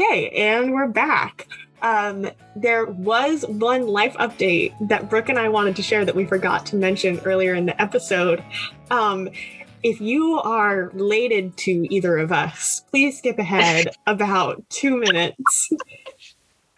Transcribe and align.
Okay, 0.00 0.30
and 0.30 0.72
we're 0.72 0.88
back. 0.88 1.46
Um, 1.82 2.30
there 2.56 2.86
was 2.86 3.44
one 3.46 3.86
life 3.86 4.14
update 4.14 4.72
that 4.88 5.10
Brooke 5.10 5.28
and 5.28 5.38
I 5.38 5.50
wanted 5.50 5.76
to 5.76 5.82
share 5.82 6.06
that 6.06 6.14
we 6.14 6.24
forgot 6.24 6.64
to 6.66 6.76
mention 6.76 7.20
earlier 7.26 7.54
in 7.54 7.66
the 7.66 7.80
episode. 7.80 8.42
Um, 8.90 9.28
if 9.82 10.00
you 10.00 10.40
are 10.40 10.88
related 10.94 11.54
to 11.58 11.94
either 11.94 12.16
of 12.16 12.32
us, 12.32 12.80
please 12.90 13.18
skip 13.18 13.38
ahead 13.38 13.88
about 14.06 14.64
two 14.70 14.96
minutes. 14.96 15.68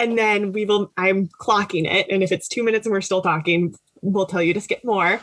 And 0.00 0.18
then 0.18 0.50
we 0.50 0.64
will, 0.64 0.90
I'm 0.96 1.28
clocking 1.28 1.88
it. 1.88 2.08
And 2.10 2.24
if 2.24 2.32
it's 2.32 2.48
two 2.48 2.64
minutes 2.64 2.86
and 2.86 2.92
we're 2.92 3.02
still 3.02 3.22
talking, 3.22 3.76
we'll 4.00 4.26
tell 4.26 4.42
you 4.42 4.52
to 4.52 4.60
skip 4.60 4.82
more. 4.82 5.20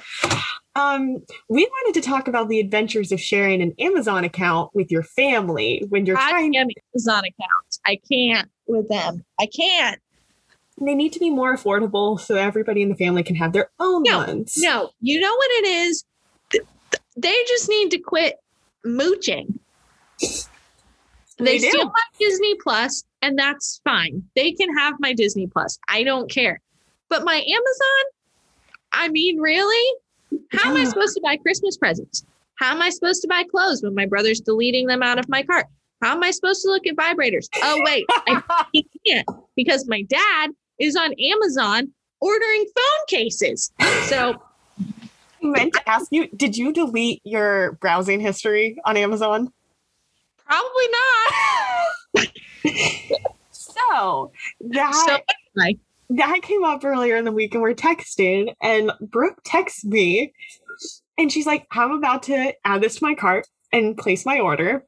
Um, 0.75 1.23
we 1.49 1.65
wanted 1.65 1.99
to 2.01 2.07
talk 2.07 2.27
about 2.27 2.47
the 2.47 2.59
adventures 2.59 3.11
of 3.11 3.19
sharing 3.19 3.61
an 3.61 3.73
Amazon 3.79 4.23
account 4.23 4.71
with 4.73 4.91
your 4.91 5.03
family 5.03 5.83
when 5.89 6.05
you're 6.05 6.17
I 6.17 6.29
trying. 6.29 6.55
am 6.55 6.67
Amazon 6.93 7.23
accounts. 7.25 7.79
I 7.85 7.99
can't 8.09 8.49
with 8.67 8.87
them. 8.87 9.25
I 9.39 9.47
can't. 9.47 9.99
They 10.79 10.95
need 10.95 11.11
to 11.13 11.19
be 11.19 11.29
more 11.29 11.55
affordable 11.57 12.19
so 12.19 12.35
everybody 12.35 12.81
in 12.81 12.89
the 12.89 12.95
family 12.95 13.23
can 13.23 13.35
have 13.35 13.51
their 13.51 13.69
own 13.79 14.03
No, 14.03 14.19
ones. 14.19 14.53
No, 14.57 14.91
you 15.01 15.19
know 15.19 15.33
what 15.35 15.49
it 15.51 15.67
is? 15.67 16.05
Th- 16.51 16.63
th- 16.91 17.01
They 17.17 17.35
just 17.47 17.67
need 17.67 17.91
to 17.91 17.97
quit 17.99 18.35
mooching. 18.85 19.59
They, 20.21 21.57
They 21.57 21.59
steal 21.59 21.85
my 21.85 21.91
Disney 22.19 22.55
Plus, 22.63 23.03
and 23.21 23.37
that's 23.37 23.81
fine. 23.83 24.23
They 24.35 24.51
can 24.53 24.75
have 24.77 24.93
my 24.99 25.13
Disney 25.13 25.47
Plus. 25.47 25.77
I 25.89 26.03
don't 26.03 26.29
care. 26.31 26.61
But 27.09 27.25
my 27.25 27.35
Amazon, 27.35 28.05
I 28.93 29.09
mean, 29.09 29.39
really? 29.39 29.97
How 30.51 30.69
am 30.69 30.77
I 30.77 30.83
supposed 30.85 31.15
to 31.15 31.21
buy 31.21 31.37
Christmas 31.37 31.77
presents? 31.77 32.25
How 32.55 32.71
am 32.71 32.81
I 32.81 32.89
supposed 32.89 33.21
to 33.21 33.27
buy 33.27 33.43
clothes 33.43 33.81
when 33.81 33.95
my 33.95 34.05
brother's 34.05 34.41
deleting 34.41 34.87
them 34.87 35.01
out 35.01 35.17
of 35.19 35.29
my 35.29 35.43
cart? 35.43 35.65
How 36.01 36.13
am 36.13 36.23
I 36.23 36.31
supposed 36.31 36.61
to 36.63 36.69
look 36.69 36.87
at 36.87 36.95
vibrators? 36.95 37.47
Oh, 37.61 37.81
wait, 37.85 38.05
I 38.09 38.41
can't 39.07 39.27
because 39.55 39.87
my 39.87 40.01
dad 40.03 40.51
is 40.79 40.95
on 40.95 41.13
Amazon 41.13 41.91
ordering 42.21 42.65
phone 42.75 43.05
cases. 43.07 43.71
So 44.07 44.41
I 44.79 44.85
meant 45.41 45.73
to 45.73 45.89
ask 45.89 46.07
you, 46.11 46.27
did 46.27 46.57
you 46.57 46.73
delete 46.73 47.21
your 47.23 47.73
browsing 47.73 48.19
history 48.19 48.77
on 48.85 48.97
Amazon? 48.97 49.51
probably 50.45 50.87
not. 50.91 52.27
So 53.51 54.31
that 54.71 54.93
So 54.93 55.17
anyway, 55.57 55.79
that 56.09 56.41
came 56.41 56.63
up 56.63 56.83
earlier 56.83 57.15
in 57.15 57.25
the 57.25 57.31
week 57.31 57.53
and 57.53 57.61
we're 57.61 57.73
texting 57.73 58.53
and 58.61 58.91
Brooke 58.99 59.39
texts 59.43 59.85
me 59.85 60.33
and 61.17 61.31
she's 61.31 61.45
like, 61.45 61.67
I'm 61.71 61.91
about 61.91 62.23
to 62.23 62.53
add 62.65 62.81
this 62.81 62.95
to 62.95 63.03
my 63.05 63.13
cart 63.13 63.47
and 63.71 63.97
place 63.97 64.25
my 64.25 64.39
order. 64.39 64.83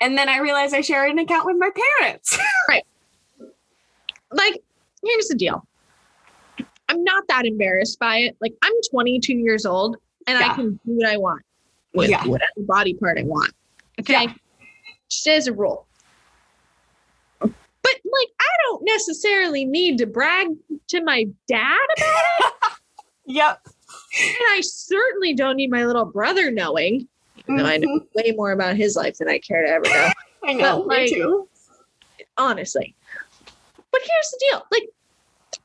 And 0.00 0.16
then 0.16 0.28
I 0.28 0.38
realized 0.38 0.74
I 0.74 0.82
share 0.82 1.06
an 1.06 1.18
account 1.18 1.46
with 1.46 1.56
my 1.58 1.70
parents. 1.98 2.38
Right. 2.68 2.84
Like, 4.32 4.60
here's 5.04 5.28
the 5.28 5.36
deal. 5.36 5.66
I'm 6.88 7.02
not 7.04 7.26
that 7.28 7.46
embarrassed 7.46 7.98
by 7.98 8.18
it. 8.18 8.36
Like, 8.40 8.52
I'm 8.62 8.72
22 8.90 9.32
years 9.34 9.64
old 9.64 9.96
and 10.26 10.38
Yeah. 10.38 10.50
I 10.50 10.54
can 10.54 10.72
do 10.72 10.78
what 10.84 11.08
I 11.08 11.16
want 11.16 11.42
with 11.94 12.10
Yeah. 12.10 12.24
whatever 12.26 12.50
body 12.58 12.94
part 12.94 13.18
I 13.18 13.22
want. 13.22 13.52
Okay. 14.00 14.24
Yeah. 14.24 14.32
Just 15.08 15.26
as 15.28 15.46
a 15.46 15.52
rule. 15.52 15.85
But 18.68 18.72
like, 18.74 18.78
I 18.78 18.78
don't 18.78 18.82
necessarily 18.84 19.64
need 19.64 19.98
to 19.98 20.06
brag 20.06 20.48
to 20.88 21.02
my 21.02 21.26
dad 21.48 21.76
about 21.98 22.22
it. 22.40 22.54
yep. 23.26 23.60
And 23.66 24.36
I 24.50 24.60
certainly 24.62 25.34
don't 25.34 25.56
need 25.56 25.70
my 25.70 25.84
little 25.86 26.04
brother 26.06 26.50
knowing. 26.50 27.08
Though 27.48 27.64
I 27.64 27.76
know 27.76 27.88
Mhm. 28.00 28.06
way 28.14 28.32
more 28.36 28.50
about 28.52 28.76
his 28.76 28.96
life 28.96 29.18
than 29.18 29.28
I 29.28 29.38
care 29.38 29.62
to 29.64 29.68
ever 29.70 29.84
know. 29.84 30.08
I 30.44 30.52
know, 30.54 30.78
But, 30.82 30.88
me 30.88 30.96
like- 30.96 31.10
too. 31.10 31.48
honestly. 32.38 32.94
But 33.92 34.00
here's 34.00 34.30
the 34.30 34.46
deal. 34.50 34.66
Like, 34.72 34.88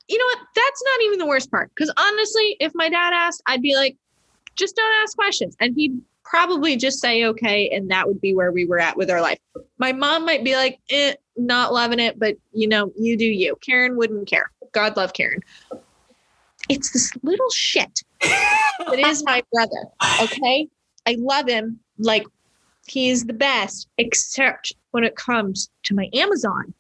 you 0.08 0.18
know 0.18 0.26
what? 0.26 0.40
That's 0.56 0.84
not 0.86 1.02
even 1.06 1.20
the 1.20 1.26
worst 1.26 1.50
part. 1.52 1.70
Because 1.74 1.92
honestly, 1.98 2.56
if 2.60 2.72
my 2.76 2.88
dad 2.90 3.14
asked, 3.14 3.42
I'd 3.48 3.62
be 3.62 3.76
like, 3.76 3.98
just 4.56 4.76
don't 4.76 4.94
ask 5.02 5.16
questions. 5.18 5.56
And 5.60 5.74
he'd 5.76 6.00
probably 6.24 6.76
just 6.78 7.00
say, 7.00 7.26
okay. 7.26 7.70
And 7.70 7.90
that 7.90 8.08
would 8.08 8.22
be 8.22 8.34
where 8.36 8.52
we 8.52 8.66
were 8.66 8.80
at 8.80 8.96
with 8.96 9.10
our 9.10 9.22
life. 9.22 9.40
My 9.80 9.92
mom 9.92 10.26
might 10.26 10.44
be 10.44 10.56
like, 10.56 10.80
eh, 10.90 11.16
not 11.38 11.74
loving 11.74 12.00
it, 12.00 12.20
but 12.20 12.36
you 12.52 12.68
know, 12.68 12.92
you 12.98 13.18
do 13.18 13.26
you. 13.26 13.56
Karen 13.62 13.96
wouldn't 13.98 14.28
care. 14.28 14.52
God 14.72 14.98
love 14.98 15.14
Karen. 15.14 15.42
It's 16.70 16.92
this 16.92 17.12
little 17.24 17.50
shit 17.50 18.02
that 18.22 19.00
is 19.00 19.24
my 19.24 19.44
brother. 19.54 19.86
Okay. 20.22 20.68
I 21.08 21.16
love 21.20 21.48
him 21.48 21.80
like 21.98 22.26
he's 22.88 23.26
the 23.26 23.34
best, 23.34 23.88
except 23.98 24.74
when 24.92 25.04
it 25.04 25.16
comes 25.16 25.70
to 25.84 25.96
my 25.96 26.10
Amazon. 26.14 26.74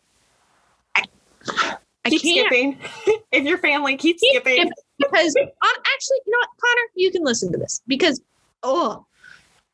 I, 0.95 1.03
I 2.05 2.09
keep 2.09 2.21
can't 2.21 2.47
skipping. 2.47 2.77
if 3.31 3.43
your 3.43 3.57
family 3.57 3.97
keeps 3.97 4.21
Keep 4.21 4.33
skipping. 4.43 4.53
skipping. 4.55 4.71
because 4.99 5.35
actually, 5.63 6.17
you 6.25 6.31
know 6.31 6.37
what, 6.39 6.49
Connor, 6.61 6.87
you 6.95 7.11
can 7.11 7.23
listen 7.23 7.51
to 7.51 7.57
this 7.57 7.81
because 7.87 8.21
oh, 8.63 9.05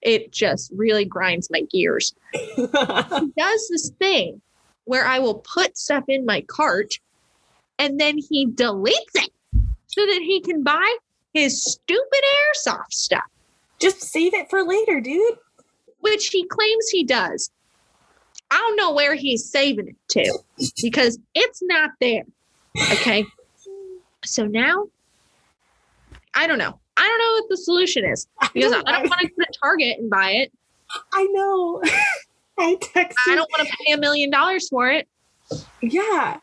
it 0.01 0.31
just 0.31 0.71
really 0.75 1.05
grinds 1.05 1.49
my 1.51 1.61
gears. 1.71 2.13
He 2.33 2.65
does 2.65 3.67
this 3.69 3.91
thing 3.99 4.41
where 4.87 5.05
I 5.05 5.19
will 5.19 5.35
put 5.35 5.77
stuff 5.77 6.05
in 6.07 6.25
my 6.25 6.41
cart 6.41 6.99
and 7.77 7.99
then 7.99 8.17
he 8.17 8.47
deletes 8.47 9.15
it 9.15 9.31
so 9.87 10.05
that 10.05 10.21
he 10.23 10.41
can 10.41 10.63
buy 10.63 10.97
his 11.33 11.63
stupid 11.63 12.21
airsoft 12.67 12.91
stuff. 12.91 13.23
Just 13.79 14.01
save 14.01 14.33
it 14.33 14.49
for 14.49 14.63
later, 14.63 14.99
dude. 14.99 15.37
which 15.99 16.27
he 16.27 16.45
claims 16.47 16.89
he 16.89 17.03
does. 17.03 17.51
I 18.49 18.57
don't 18.57 18.77
know 18.77 18.93
where 18.93 19.13
he's 19.13 19.49
saving 19.49 19.89
it 19.89 19.95
to 20.09 20.39
because 20.81 21.19
it's 21.35 21.61
not 21.63 21.91
there. 21.99 22.23
Okay. 22.93 23.25
So 24.23 24.45
now, 24.45 24.85
I 26.33 26.47
don't 26.47 26.57
know. 26.57 26.79
I 26.95 27.01
don't 27.07 27.19
know 27.19 27.41
what 27.41 27.49
the 27.49 27.57
solution 27.57 28.05
is 28.05 28.27
because 28.53 28.71
I 28.71 28.81
don't 28.81 29.09
want 29.09 29.21
to 29.21 29.27
go 29.27 29.43
to 29.43 29.59
Target 29.61 29.99
and 29.99 30.09
buy 30.09 30.31
it. 30.31 30.51
I 31.13 31.25
know. 31.31 31.83
I 32.57 32.75
texted. 32.81 33.13
I 33.27 33.35
don't 33.35 33.49
want 33.57 33.67
to 33.67 33.75
pay 33.85 33.93
a 33.93 33.97
million 33.97 34.29
dollars 34.29 34.67
for 34.69 34.89
it. 34.89 35.07
Yeah. 35.81 36.39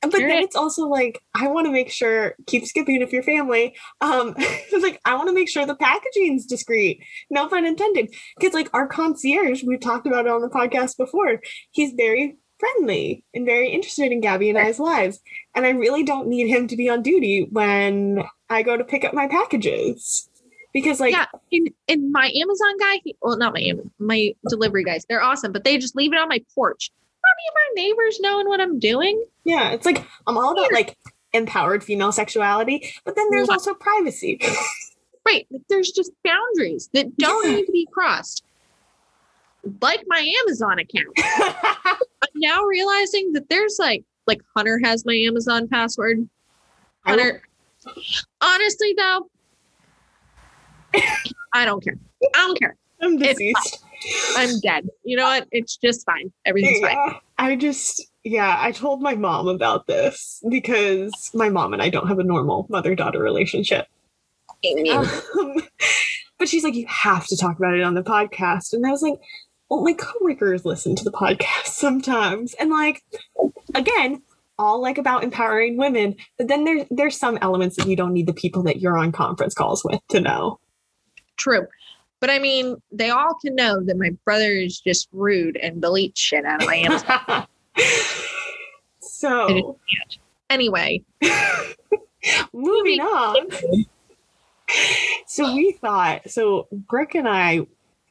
But 0.00 0.12
You're 0.12 0.28
then 0.28 0.36
right. 0.36 0.44
it's 0.44 0.54
also 0.54 0.86
like 0.86 1.20
I 1.34 1.48
want 1.48 1.66
to 1.66 1.72
make 1.72 1.90
sure 1.90 2.34
keep 2.46 2.64
skipping 2.66 3.02
if 3.02 3.12
your 3.12 3.22
family. 3.22 3.74
Um 4.00 4.34
it's 4.38 4.82
like 4.82 5.00
I 5.04 5.16
want 5.16 5.28
to 5.28 5.34
make 5.34 5.48
sure 5.48 5.66
the 5.66 5.74
packaging's 5.74 6.46
discreet. 6.46 7.02
No 7.30 7.48
pun 7.48 7.66
intended. 7.66 8.14
Because 8.38 8.54
like 8.54 8.70
our 8.72 8.86
concierge, 8.86 9.64
we've 9.64 9.80
talked 9.80 10.06
about 10.06 10.26
it 10.26 10.32
on 10.32 10.40
the 10.40 10.48
podcast 10.48 10.96
before, 10.96 11.40
he's 11.72 11.92
very 11.96 12.36
friendly 12.58 13.24
and 13.34 13.46
very 13.46 13.68
interested 13.68 14.12
in 14.12 14.20
Gabby 14.20 14.48
and 14.48 14.58
I's 14.58 14.78
lives. 14.78 15.20
And 15.54 15.64
I 15.64 15.70
really 15.70 16.02
don't 16.02 16.28
need 16.28 16.48
him 16.48 16.68
to 16.68 16.76
be 16.76 16.88
on 16.88 17.02
duty 17.02 17.48
when 17.50 18.24
I 18.50 18.62
go 18.62 18.76
to 18.76 18.84
pick 18.84 19.04
up 19.04 19.14
my 19.14 19.28
packages. 19.28 20.27
Because 20.80 21.00
like 21.00 21.12
yeah, 21.12 21.26
in, 21.50 21.66
in 21.86 22.12
my 22.12 22.30
Amazon 22.40 22.76
guy, 22.78 23.00
he, 23.04 23.16
well, 23.22 23.36
not 23.36 23.52
my 23.54 23.72
my 23.98 24.32
delivery 24.48 24.84
guys, 24.84 25.04
they're 25.08 25.22
awesome, 25.22 25.50
but 25.52 25.64
they 25.64 25.78
just 25.78 25.96
leave 25.96 26.12
it 26.12 26.18
on 26.18 26.28
my 26.28 26.42
porch. 26.54 26.90
Any 27.16 27.48
of 27.48 27.54
my 27.54 27.82
neighbors 27.82 28.20
knowing 28.20 28.48
what 28.48 28.60
I'm 28.60 28.78
doing. 28.78 29.22
Yeah, 29.44 29.70
it's 29.70 29.84
like 29.86 30.06
I'm 30.26 30.38
all 30.38 30.52
about 30.52 30.72
like 30.72 30.96
empowered 31.32 31.82
female 31.84 32.12
sexuality, 32.12 32.92
but 33.04 33.16
then 33.16 33.28
there's 33.30 33.48
Yeah. 33.48 33.54
also 33.54 33.74
privacy. 33.74 34.40
Right. 35.26 35.46
Like 35.50 35.60
there's 35.68 35.90
just 35.90 36.10
boundaries 36.24 36.88
that 36.94 37.14
don't 37.18 37.44
Yeah. 37.46 37.56
need 37.56 37.66
to 37.66 37.72
be 37.72 37.86
crossed. 37.92 38.42
Like 39.82 40.02
my 40.06 40.20
Amazon 40.44 40.78
account. 40.78 41.12
I'm 42.22 42.28
now 42.36 42.62
realizing 42.62 43.32
that 43.34 43.50
there's 43.50 43.76
like 43.78 44.04
like 44.26 44.40
Hunter 44.56 44.80
has 44.82 45.04
my 45.04 45.12
Amazon 45.14 45.68
password. 45.68 46.26
Hunter 47.04 47.42
honestly 48.40 48.94
though, 48.96 49.28
I 51.52 51.64
don't 51.64 51.82
care. 51.82 51.98
I 52.34 52.38
don't 52.38 52.58
care. 52.58 52.76
I'm 53.00 53.18
deceased. 53.18 53.84
I'm 54.36 54.60
dead. 54.60 54.88
You 55.04 55.16
know 55.16 55.24
what? 55.24 55.48
It's 55.50 55.76
just 55.76 56.04
fine. 56.04 56.32
Everything's 56.44 56.80
fine. 56.80 57.14
I 57.38 57.56
just 57.56 58.04
yeah, 58.24 58.56
I 58.58 58.72
told 58.72 59.00
my 59.00 59.14
mom 59.14 59.48
about 59.48 59.86
this 59.86 60.42
because 60.48 61.30
my 61.34 61.48
mom 61.48 61.72
and 61.72 61.82
I 61.82 61.88
don't 61.88 62.08
have 62.08 62.18
a 62.18 62.24
normal 62.24 62.66
mother-daughter 62.68 63.20
relationship. 63.22 63.86
Um, 65.38 65.62
but 66.38 66.48
she's 66.48 66.64
like, 66.64 66.74
you 66.74 66.86
have 66.88 67.26
to 67.28 67.36
talk 67.36 67.56
about 67.58 67.74
it 67.74 67.82
on 67.82 67.94
the 67.94 68.02
podcast. 68.02 68.72
And 68.72 68.86
I 68.86 68.90
was 68.90 69.02
like, 69.02 69.18
well, 69.70 69.82
my 69.82 69.92
coworkers 69.92 70.64
listen 70.64 70.96
to 70.96 71.04
the 71.04 71.12
podcast 71.12 71.64
sometimes. 71.66 72.54
And 72.54 72.70
like, 72.70 73.02
again, 73.74 74.22
all 74.58 74.82
like 74.82 74.98
about 74.98 75.22
empowering 75.22 75.76
women. 75.76 76.16
But 76.36 76.48
then 76.48 76.64
there's 76.64 76.84
there's 76.90 77.18
some 77.18 77.38
elements 77.40 77.76
that 77.76 77.86
you 77.86 77.96
don't 77.96 78.12
need 78.12 78.26
the 78.26 78.34
people 78.34 78.62
that 78.64 78.80
you're 78.80 78.98
on 78.98 79.12
conference 79.12 79.54
calls 79.54 79.84
with 79.84 80.00
to 80.08 80.20
know. 80.20 80.58
True. 81.38 81.66
But 82.20 82.30
I 82.30 82.38
mean, 82.38 82.76
they 82.90 83.10
all 83.10 83.34
can 83.34 83.54
know 83.54 83.80
that 83.84 83.96
my 83.96 84.10
brother 84.24 84.52
is 84.52 84.80
just 84.80 85.08
rude 85.12 85.56
and 85.56 85.80
deletes 85.80 86.18
shit 86.18 86.44
out 86.44 86.62
of 86.62 86.68
my 86.68 86.76
Amazon. 86.76 87.46
so 89.00 89.78
anyway, 90.50 91.02
moving 92.52 93.00
on. 93.00 93.48
So 95.26 95.54
we 95.54 95.72
thought, 95.72 96.28
so 96.28 96.66
Brooke 96.72 97.14
and 97.14 97.28
I, 97.28 97.66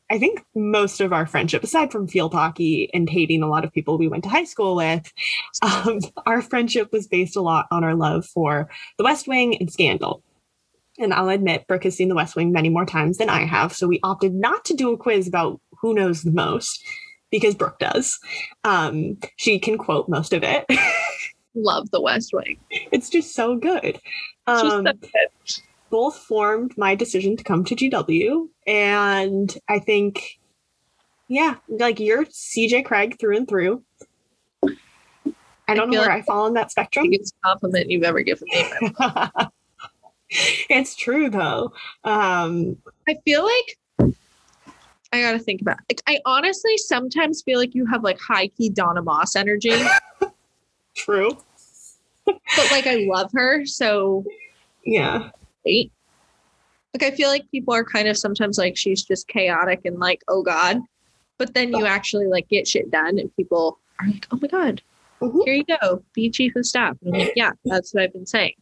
I 0.09 0.19
think 0.19 0.45
most 0.55 1.01
of 1.01 1.11
our 1.11 1.25
friendship, 1.25 1.63
aside 1.63 1.91
from 1.91 2.07
field 2.07 2.33
hockey 2.33 2.89
and 2.93 3.09
hating 3.09 3.43
a 3.43 3.49
lot 3.49 3.65
of 3.65 3.73
people 3.73 3.97
we 3.97 4.07
went 4.07 4.23
to 4.23 4.29
high 4.29 4.45
school 4.45 4.75
with, 4.75 5.11
um, 5.61 5.99
our 6.25 6.41
friendship 6.41 6.93
was 6.93 7.07
based 7.07 7.35
a 7.35 7.41
lot 7.41 7.67
on 7.71 7.83
our 7.83 7.95
love 7.95 8.25
for 8.25 8.69
The 8.97 9.03
West 9.03 9.27
Wing 9.27 9.57
and 9.57 9.71
Scandal. 9.71 10.23
And 10.99 11.13
I'll 11.13 11.29
admit, 11.29 11.67
Brooke 11.67 11.83
has 11.83 11.95
seen 11.95 12.09
The 12.09 12.15
West 12.15 12.35
Wing 12.35 12.51
many 12.51 12.69
more 12.69 12.85
times 12.85 13.17
than 13.17 13.29
I 13.29 13.45
have, 13.45 13.71
so 13.73 13.87
we 13.87 13.99
opted 14.03 14.33
not 14.33 14.65
to 14.65 14.73
do 14.73 14.91
a 14.91 14.97
quiz 14.97 15.27
about 15.27 15.61
who 15.79 15.93
knows 15.93 16.23
the 16.23 16.31
most 16.31 16.83
because 17.29 17.53
Brooke 17.55 17.77
does. 17.79 18.17
Um, 18.63 19.17
she 19.35 19.59
can 19.59 19.77
quote 19.77 20.09
most 20.09 20.33
of 20.33 20.43
it. 20.43 20.65
Love 21.55 21.89
the 21.91 22.01
West 22.01 22.31
Wing. 22.33 22.59
it's 22.91 23.09
just 23.09 23.35
so 23.35 23.55
good. 23.57 23.99
Just 24.47 24.63
Um, 24.65 24.85
so 24.87 24.93
good. 24.93 25.09
both 25.89 26.17
formed 26.17 26.75
my 26.77 26.95
decision 26.95 27.37
to 27.37 27.43
come 27.43 27.63
to 27.65 27.75
GW. 27.75 28.47
And 28.65 29.55
I 29.69 29.79
think, 29.79 30.39
yeah, 31.27 31.55
like 31.67 31.99
you're 31.99 32.25
CJ 32.25 32.85
Cregg 32.85 33.19
through 33.19 33.37
and 33.37 33.47
through. 33.47 33.83
I 35.69 35.75
don't 35.75 35.89
know 35.89 35.99
where 35.99 36.07
like- 36.09 36.23
I 36.23 36.25
fall 36.25 36.45
on 36.45 36.53
that 36.53 36.71
spectrum. 36.71 37.09
Biggest 37.09 37.35
compliment 37.43 37.89
you've 37.91 38.03
ever 38.03 38.21
given 38.21 38.47
me. 38.49 38.91
it's 40.69 40.95
true 40.95 41.29
though. 41.29 41.73
Um, 42.03 42.77
I 43.07 43.15
feel 43.25 43.43
like 43.43 44.13
I 45.13 45.21
gotta 45.21 45.39
think 45.39 45.61
about. 45.61 45.77
It. 45.89 46.01
I 46.07 46.19
honestly 46.25 46.77
sometimes 46.77 47.41
feel 47.41 47.59
like 47.59 47.73
you 47.73 47.85
have 47.85 48.03
like 48.03 48.19
high 48.19 48.47
key 48.47 48.69
Donna 48.69 49.01
Moss 49.01 49.35
energy, 49.35 49.71
true. 50.95 51.37
but 52.25 52.71
like 52.71 52.87
I 52.87 53.05
love 53.09 53.31
her 53.33 53.65
so. 53.65 54.25
Yeah. 54.85 55.29
Like 55.65 55.91
I 57.03 57.11
feel 57.11 57.29
like 57.29 57.49
people 57.51 57.73
are 57.73 57.83
kind 57.83 58.07
of 58.07 58.17
sometimes 58.17 58.57
like 58.57 58.75
she's 58.77 59.03
just 59.03 59.27
chaotic 59.27 59.81
and 59.85 59.99
like 59.99 60.21
oh 60.27 60.41
god, 60.43 60.81
but 61.37 61.53
then 61.53 61.73
you 61.73 61.85
actually 61.85 62.27
like 62.27 62.47
get 62.49 62.67
shit 62.67 62.89
done 62.91 63.19
and 63.19 63.33
people 63.35 63.77
are 63.99 64.07
like 64.07 64.27
oh 64.31 64.39
my 64.41 64.47
god, 64.47 64.81
Mhm. 65.21 65.43
here 65.45 65.53
you 65.55 65.77
go, 65.81 66.03
be 66.13 66.29
chief 66.29 66.55
of 66.55 66.65
staff. 66.65 66.97
And 67.03 67.13
I'm 67.15 67.21
like 67.21 67.33
yeah, 67.35 67.51
that's 67.65 67.93
what 67.93 68.03
I've 68.03 68.13
been 68.13 68.25
saying. 68.25 68.53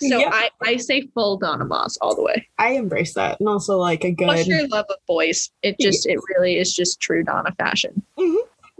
So 0.00 0.18
Yeah. 0.18 0.30
I 0.32 0.50
I 0.62 0.76
say 0.78 1.02
full 1.14 1.36
Donna 1.36 1.64
Moss 1.64 1.96
all 2.00 2.14
the 2.16 2.22
way. 2.22 2.48
I 2.58 2.70
embrace 2.72 3.14
that. 3.14 3.38
And 3.40 3.48
also 3.48 3.76
like 3.78 4.04
a 4.04 4.10
good 4.10 4.24
Plus 4.26 4.46
your 4.46 4.66
love 4.68 4.86
of 4.88 4.96
boys, 5.06 5.50
it 5.62 5.76
just 5.80 6.06
it 6.06 6.18
really 6.36 6.56
is 6.56 6.74
just 6.74 7.00
true 7.00 7.22
Donna 7.22 7.52
fashion. 7.58 8.02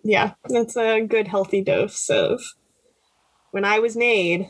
yeah, 0.03 0.33
that's 0.49 0.77
a 0.77 1.01
good 1.03 1.29
healthy 1.29 1.63
dose 1.63 2.09
of 2.09 2.41
when 3.51 3.65
I 3.65 3.81
was 3.81 3.97
made, 3.97 4.49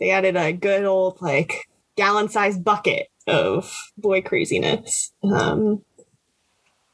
they 0.00 0.10
added 0.10 0.36
a 0.36 0.52
good 0.52 0.84
old 0.84 1.20
like 1.22 1.66
gallon 1.96 2.28
sized 2.28 2.62
bucket 2.64 3.08
of 3.26 3.72
boy 3.96 4.20
craziness. 4.20 5.12
Um 5.22 5.82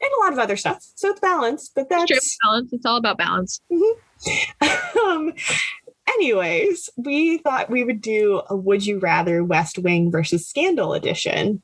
and 0.01 0.11
a 0.17 0.23
lot 0.23 0.31
of 0.31 0.39
other 0.39 0.55
stuff. 0.55 0.81
So 0.95 1.09
it's 1.09 1.19
balanced, 1.19 1.73
but 1.75 1.87
It's 1.89 2.11
that's 2.11 2.37
balance. 2.41 2.71
It's 2.71 2.85
all 2.85 2.95
about 2.97 3.17
balance. 3.17 3.59
um 5.03 5.33
anyways, 6.15 6.89
we 6.97 7.37
thought 7.39 7.69
we 7.69 7.83
would 7.83 8.01
do 8.01 8.41
a 8.49 8.55
would 8.55 8.85
you 8.85 8.99
rather 8.99 9.43
West 9.43 9.77
Wing 9.79 10.11
versus 10.11 10.47
Scandal 10.47 10.93
edition. 10.93 11.61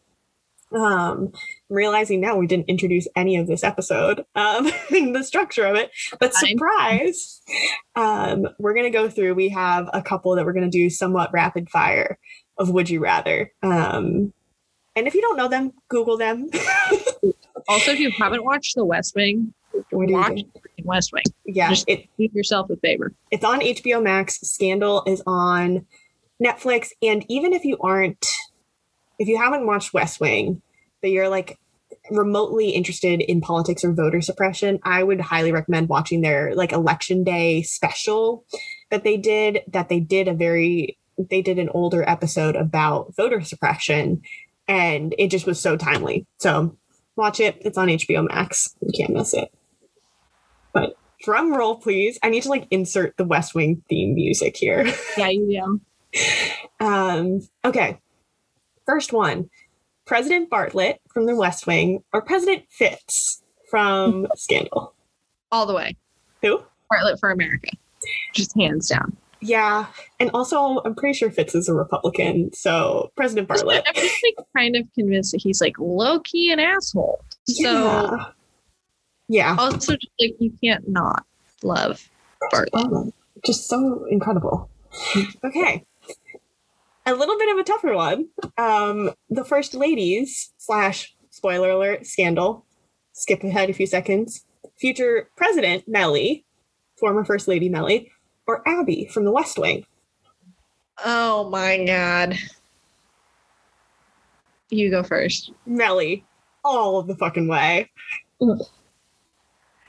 Um 0.71 1.31
I'm 1.69 1.75
realizing 1.75 2.21
now 2.21 2.35
we 2.35 2.47
didn't 2.47 2.69
introduce 2.69 3.07
any 3.15 3.37
of 3.37 3.47
this 3.47 3.63
episode, 3.63 4.23
um, 4.35 4.65
the 4.89 5.23
structure 5.23 5.65
of 5.65 5.75
it, 5.75 5.91
but 6.19 6.33
surprise, 6.33 7.41
um, 7.95 8.47
we're 8.59 8.75
gonna 8.75 8.91
go 8.91 9.09
through. 9.09 9.33
We 9.33 9.49
have 9.49 9.89
a 9.93 10.01
couple 10.01 10.35
that 10.35 10.45
we're 10.45 10.53
gonna 10.53 10.69
do 10.69 10.89
somewhat 10.89 11.33
rapid 11.33 11.69
fire 11.69 12.19
of 12.57 12.69
would 12.69 12.89
you 12.89 12.99
rather. 12.99 13.51
Um, 13.63 14.33
and 14.95 15.07
if 15.07 15.15
you 15.15 15.21
don't 15.21 15.37
know 15.37 15.47
them, 15.47 15.73
Google 15.89 16.17
them. 16.17 16.49
Also, 17.67 17.91
if 17.91 17.99
you 17.99 18.11
haven't 18.11 18.43
watched 18.45 18.75
The 18.75 18.85
West 18.85 19.15
Wing, 19.15 19.53
What 19.89 20.07
do 20.07 20.13
you 20.13 20.19
watch 20.19 20.41
West 20.83 21.11
Wing. 21.13 21.23
Yeah, 21.45 21.69
Just- 21.69 21.85
it, 21.87 22.07
Do 22.17 22.27
yourself 22.33 22.69
a 22.69 22.75
favor. 22.77 23.13
it's 23.31 23.43
on 23.43 23.59
HBO 23.61 24.01
Max. 24.03 24.39
Scandal 24.41 25.03
is 25.05 25.21
on 25.25 25.85
Netflix. 26.43 26.89
And 27.01 27.25
even 27.29 27.53
if 27.53 27.63
you 27.63 27.77
aren't, 27.79 28.25
if 29.19 29.27
you 29.27 29.37
haven't 29.37 29.65
watched 29.65 29.93
West 29.93 30.19
Wing, 30.19 30.61
but 31.01 31.11
you're 31.11 31.29
like 31.29 31.57
remotely 32.11 32.69
interested 32.71 33.21
in 33.21 33.41
politics 33.41 33.83
or 33.83 33.93
voter 33.93 34.21
suppression, 34.21 34.79
I 34.83 35.01
would 35.03 35.21
highly 35.21 35.51
recommend 35.51 35.89
watching 35.89 36.21
their 36.21 36.53
like 36.55 36.71
election 36.71 37.23
day 37.23 37.61
special 37.63 38.45
that 38.91 39.03
they 39.03 39.17
did. 39.17 39.59
That 39.67 39.89
they 39.89 39.99
did 39.99 40.27
a 40.27 40.33
very, 40.33 40.97
they 41.17 41.41
did 41.41 41.57
an 41.57 41.69
older 41.69 42.07
episode 42.07 42.55
about 42.55 43.15
voter 43.15 43.41
suppression. 43.41 44.21
And 44.67 45.13
it 45.17 45.29
just 45.29 45.45
was 45.45 45.59
so 45.59 45.77
timely. 45.77 46.25
So 46.39 46.75
watch 47.15 47.39
it. 47.39 47.57
It's 47.61 47.77
on 47.77 47.87
HBO 47.87 48.27
Max. 48.27 48.75
You 48.81 48.91
can't 48.97 49.13
miss 49.13 49.33
it. 49.33 49.49
But 50.75 50.95
drum 51.21 51.51
roll, 51.55 51.77
please. 51.77 52.19
I 52.21 52.29
need 52.29 52.43
to 52.43 52.49
like 52.49 52.67
insert 52.69 53.17
the 53.17 53.23
West 53.23 53.55
Wing 53.55 53.81
theme 53.89 54.13
music 54.13 54.55
here. 54.55 54.85
Yeah, 55.17 55.29
you 55.29 55.79
do. 56.11 56.85
Um, 56.85 57.41
okay. 57.63 57.99
First 58.85 59.11
one 59.11 59.49
President 60.05 60.49
Bartlet 60.49 60.97
from 61.11 61.25
the 61.25 61.35
West 61.35 61.65
Wing 61.65 62.03
or 62.13 62.21
President 62.21 62.65
Fitz 62.69 63.41
from 63.69 64.27
Scandal? 64.35 64.93
All 65.51 65.65
the 65.65 65.73
way. 65.73 65.95
Who? 66.41 66.61
Bartlet 66.91 67.19
for 67.19 67.31
America. 67.31 67.69
Just 68.33 68.55
hands 68.55 68.89
down. 68.89 69.17
Yeah. 69.41 69.87
And 70.19 70.29
also, 70.33 70.81
I'm 70.85 70.95
pretty 70.95 71.17
sure 71.17 71.31
Fitz 71.31 71.55
is 71.55 71.67
a 71.69 71.73
Republican. 71.73 72.51
So, 72.53 73.11
President 73.15 73.47
Bartlet. 73.49 73.83
I'm 73.87 73.95
just 73.95 74.23
like 74.23 74.45
kind 74.55 74.75
of 74.75 74.83
convinced 74.93 75.31
that 75.31 75.41
he's 75.41 75.61
like 75.61 75.77
low 75.79 76.19
key 76.19 76.51
an 76.51 76.59
asshole. 76.59 77.23
So 77.47 77.69
yeah. 77.71 78.25
Yeah. 79.27 79.55
also 79.57 79.93
just 79.93 80.11
like 80.19 80.35
you 80.39 80.53
can't 80.63 80.87
not 80.87 81.25
love 81.63 82.07
Bartlet. 82.53 82.69
Oh, 82.73 83.11
just 83.45 83.67
so 83.67 84.05
incredible. 84.09 84.69
Okay. 85.43 85.83
A 87.05 87.13
little 87.13 87.37
bit 87.37 87.49
of 87.51 87.57
a 87.57 87.63
tougher 87.63 87.93
one. 87.93 88.27
Um, 88.57 89.11
the 89.29 89.43
First 89.45 89.73
Ladies 89.73 90.53
slash 90.57 91.15
spoiler 91.29 91.69
alert 91.69 92.05
scandal. 92.05 92.65
Skip 93.13 93.43
ahead 93.43 93.69
a 93.69 93.73
few 93.73 93.87
seconds. 93.87 94.45
Future 94.77 95.29
President 95.35 95.87
Mellie, 95.87 96.45
former 96.97 97.23
First 97.23 97.47
Lady 97.47 97.69
Mellie, 97.69 98.11
or 98.47 98.67
Abby 98.67 99.05
from 99.05 99.23
The 99.25 99.31
West 99.31 99.57
Wing. 99.57 99.85
Oh 101.03 101.49
my 101.49 101.83
god. 101.85 102.37
You 104.69 104.89
go 104.89 105.03
first. 105.03 105.51
Mellie, 105.65 106.25
all 106.63 106.97
of 106.99 107.07
the 107.07 107.15
fucking 107.15 107.47
way. 107.47 107.91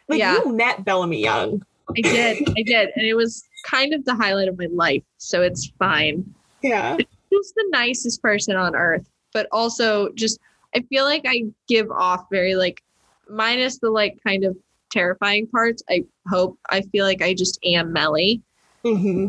Like 0.09 0.19
Yeah. 0.19 0.39
you 0.45 0.53
met 0.53 0.85
Bellamy 0.85 1.23
Young. 1.23 1.63
I 1.97 2.01
did. 2.01 2.49
I 2.57 2.63
did. 2.63 2.91
And 2.97 3.07
it 3.07 3.15
was 3.15 3.43
kind 3.67 3.95
of 3.95 4.05
the 4.05 4.15
highlight 4.15 4.49
of 4.49 4.59
my 4.59 4.69
life. 4.73 5.03
So 5.19 5.43
it's 5.43 5.71
fine. 5.79 6.25
Yeah. 6.63 6.97
He's 7.31 7.53
the 7.53 7.67
nicest 7.71 8.23
person 8.23 8.57
on 8.57 8.75
earth, 8.75 9.09
but 9.33 9.47
also 9.53 10.11
just 10.15 10.39
I 10.75 10.81
feel 10.89 11.05
like 11.05 11.23
I 11.27 11.45
give 11.69 11.91
off 11.91 12.25
very 12.31 12.55
like 12.55 12.83
minus 13.29 13.79
the 13.79 13.91
like 13.91 14.19
kind 14.27 14.45
of 14.45 14.57
terrifying 14.91 15.47
parts. 15.49 15.83
I 15.89 16.05
hope 16.29 16.59
I 16.71 16.83
feel 16.83 17.05
like 17.05 17.23
I 17.23 17.35
just 17.35 17.59
am 17.65 17.93
Mellie. 17.93 18.43
hmm 18.83 19.29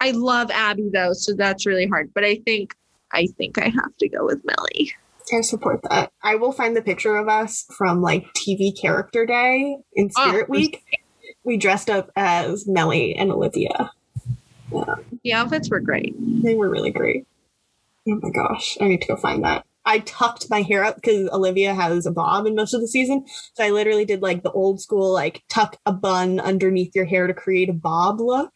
I 0.00 0.10
love 0.10 0.50
Abby 0.50 0.90
though, 0.92 1.12
so 1.12 1.32
that's 1.32 1.64
really 1.64 1.86
hard. 1.86 2.10
But 2.14 2.24
I 2.24 2.36
think 2.44 2.74
I 3.12 3.26
think 3.38 3.58
I 3.58 3.68
have 3.68 3.96
to 3.98 4.08
go 4.08 4.24
with 4.26 4.42
Mellie. 4.44 4.92
I 5.32 5.40
support 5.40 5.80
that. 5.90 6.10
I 6.22 6.36
will 6.36 6.52
find 6.52 6.76
the 6.76 6.82
picture 6.82 7.16
of 7.16 7.28
us 7.28 7.64
from 7.76 8.02
like 8.02 8.26
TV 8.34 8.72
Character 8.78 9.26
Day 9.26 9.76
in 9.94 10.10
Oh, 10.16 10.28
Spirit 10.28 10.48
Week. 10.48 10.82
We 11.44 11.56
dressed 11.56 11.90
up 11.90 12.10
as 12.16 12.66
Mellie 12.66 13.14
and 13.14 13.32
Olivia. 13.32 13.90
Yeah. 14.72 14.94
The 15.24 15.32
outfits 15.32 15.70
were 15.70 15.80
great. 15.80 16.14
They 16.18 16.54
were 16.54 16.70
really 16.70 16.90
great. 16.90 17.26
Oh 18.08 18.18
my 18.22 18.30
gosh, 18.30 18.76
I 18.80 18.88
need 18.88 19.02
to 19.02 19.08
go 19.08 19.16
find 19.16 19.44
that. 19.44 19.64
I 19.84 19.98
tucked 20.00 20.48
my 20.48 20.62
hair 20.62 20.84
up 20.84 20.96
because 20.96 21.28
Olivia 21.30 21.74
has 21.74 22.06
a 22.06 22.12
bob 22.12 22.46
in 22.46 22.54
most 22.54 22.72
of 22.72 22.80
the 22.80 22.86
season. 22.86 23.24
So 23.54 23.64
I 23.64 23.70
literally 23.70 24.04
did 24.04 24.22
like 24.22 24.42
the 24.44 24.52
old 24.52 24.80
school, 24.80 25.12
like 25.12 25.42
tuck 25.48 25.76
a 25.86 25.92
bun 25.92 26.38
underneath 26.38 26.94
your 26.94 27.04
hair 27.04 27.26
to 27.26 27.34
create 27.34 27.68
a 27.68 27.72
bob 27.74 28.20
look. 28.20 28.52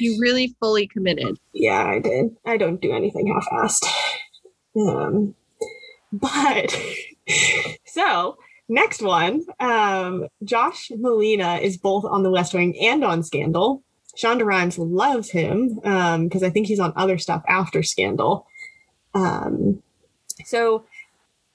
You 0.00 0.18
really 0.20 0.56
fully 0.60 0.86
committed. 0.86 1.38
Yeah, 1.52 1.84
I 1.84 1.98
did. 1.98 2.36
I 2.46 2.56
don't 2.56 2.80
do 2.80 2.92
anything 2.92 3.26
half-assed. 3.26 3.84
Um, 4.74 5.34
but 6.12 6.78
so 7.86 8.36
next 8.68 9.02
one, 9.02 9.44
um, 9.60 10.26
Josh 10.44 10.90
Malina 10.90 11.60
is 11.60 11.76
both 11.76 12.04
on 12.04 12.22
The 12.22 12.30
West 12.30 12.54
Wing 12.54 12.76
and 12.80 13.04
on 13.04 13.22
Scandal. 13.22 13.82
Shonda 14.16 14.44
Rhimes 14.44 14.78
loves 14.78 15.30
him 15.30 15.76
because 15.76 16.42
I 16.42 16.50
think 16.50 16.66
he's 16.66 16.80
on 16.80 16.92
other 16.96 17.18
stuff 17.18 17.42
after 17.48 17.82
Scandal. 17.82 18.46
Um, 19.14 19.82
so 20.44 20.84